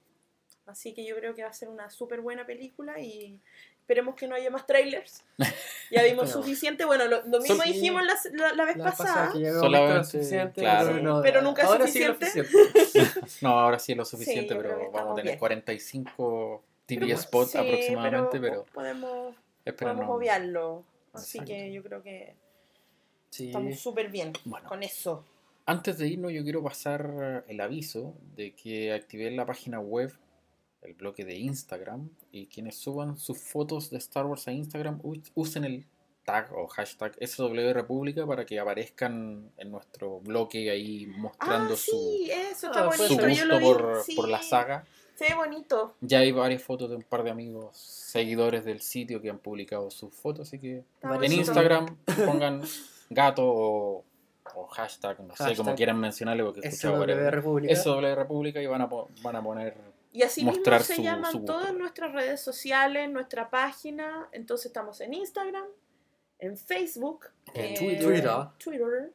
[0.66, 3.40] Así que yo creo que va a ser una súper buena película y
[3.82, 5.24] esperemos que no haya más trailers.
[5.92, 6.86] Ya vimos suficiente.
[6.86, 7.74] Bueno, lo, lo mismo Sí.
[7.74, 9.32] dijimos la, la- la vez La pasada.
[9.60, 10.90] Solamente, suficiente, claro.
[10.92, 12.44] pero, no- Pero nunca es ahora sí suficiente.
[12.48, 13.22] suficiente.
[13.42, 15.40] No, ahora sí es lo suficiente, Sí, pero vamos a tener bien.
[15.40, 19.36] 45 TV Pero, sí, aproximadamente, pero pero, podemos,
[19.66, 20.14] espero podemos no.
[20.16, 20.84] obviarlo.
[21.14, 21.54] Así Exacto.
[21.54, 22.36] que yo creo que
[23.30, 23.48] Sí.
[23.48, 24.68] estamos súper bien Bueno.
[24.68, 25.24] con eso.
[25.66, 30.12] Antes de irnos, yo quiero pasar el aviso de que activé la página web,
[30.82, 35.00] el bloque de Instagram, y quienes suban sus fotos de Star Wars a Instagram
[35.36, 35.86] usen el
[36.26, 41.92] tag o hashtag SW República para que aparezcan en nuestro bloque ahí mostrando ah, su,
[41.92, 43.30] sí, eso está su bonito.
[43.30, 43.66] yo lo gusto vi.
[43.84, 44.16] por, sí.
[44.16, 44.86] por la saga.
[45.20, 45.96] Se ve bonito.
[46.02, 49.92] Ya hay varias fotos de un par de amigos seguidores del sitio que han publicado
[49.92, 51.36] sus fotos, así que Está en bonito.
[51.36, 52.62] Instagram pongan
[53.10, 54.06] gato o,
[54.56, 57.76] o hashtag, no sé Hashtag cómo quieran mencionarle porque SW República.
[57.76, 58.90] SW República y van a,
[59.22, 59.76] van a poner
[60.14, 64.28] Y así mismo se su- llaman su todas nuestras redes sociales, nuestra página.
[64.32, 65.66] Entonces estamos en Instagram,
[66.40, 68.48] en Facebook, En eh, Twitter.
[68.58, 69.12] Twitter,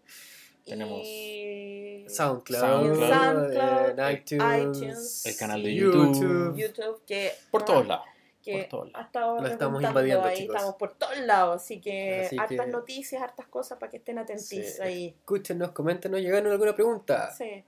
[0.65, 6.15] Tenemos y SoundCloud, SoundCloud, SoundCloud, en iTunes, iTunes, el canal de YouTube.
[6.15, 8.05] YouTube, YouTube, que por ah, todos lados.
[8.43, 9.07] que por todos lados.
[9.07, 10.57] hasta ahora Lo estamos invadiendo, ahí, chicos.
[10.57, 14.19] estamos por todos lados, así que Así hartas que- noticias, hartas cosas para que estén
[14.19, 14.63] atentos Sí.
[14.81, 15.09] ahí.
[15.19, 17.31] Escúchenos, coméntenos, llegaron alguna pregunta.
[17.33, 17.63] Sí,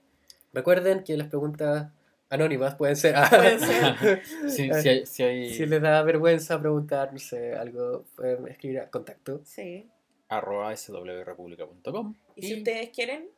[0.53, 1.87] Recuerden que las preguntas
[2.29, 3.15] anónimas pueden ser.
[3.15, 4.21] ah, puede ser.
[4.49, 8.79] Sí, si hay, si hay si les da vergüenza preguntar, no sé, algo, pueden escribir
[8.79, 9.41] a contacto.
[9.43, 9.87] Sí.
[10.29, 13.29] Arroba swrepublica.com Y si ustedes quieren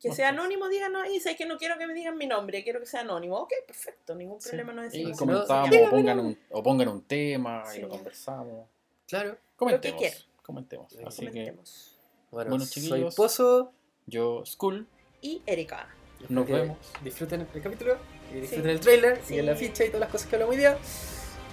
[0.00, 1.18] que sea anónimo, díganos ahí.
[1.20, 3.36] Si es que no quiero que me digan mi nombre, quiero que sea anónimo.
[3.38, 4.50] Ok, perfecto, ningún Sí.
[4.50, 5.18] problema no y decimos.
[5.18, 7.80] como- comentamos o, pongan un, o pongan un tema y Sí.
[7.80, 8.68] lo conversamos.
[9.08, 9.36] Claro.
[9.56, 9.98] Comentemos.
[10.00, 10.18] quieran.
[10.42, 10.92] Comentemos.
[10.92, 10.98] Sí.
[11.04, 11.98] Así que Comentemos.
[12.30, 13.14] Bueno, Bueno, soy chiquillos.
[13.14, 13.72] Pozo.
[14.06, 14.86] yo, School,
[15.22, 15.88] Y Erika.
[16.28, 16.76] nos que vemos.
[17.02, 17.96] Disfruten el capítulo,
[18.32, 18.70] y disfruten Sí.
[18.70, 19.34] el trailer, Sí.
[19.36, 20.78] y la ficha y todas las cosas que hablamos hoy día.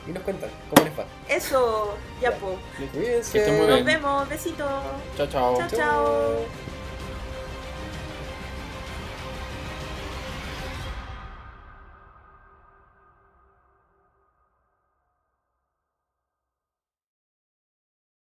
[0.07, 1.05] Y nos cuentan cómo les va.
[1.29, 2.37] Eso, ya Ya.
[2.37, 2.57] pues.
[2.77, 3.67] Que Cuídense.
[3.67, 4.67] Nos vemos, besitos.
[5.17, 5.57] Chao, chao.
[5.59, 6.72] Chao, chao.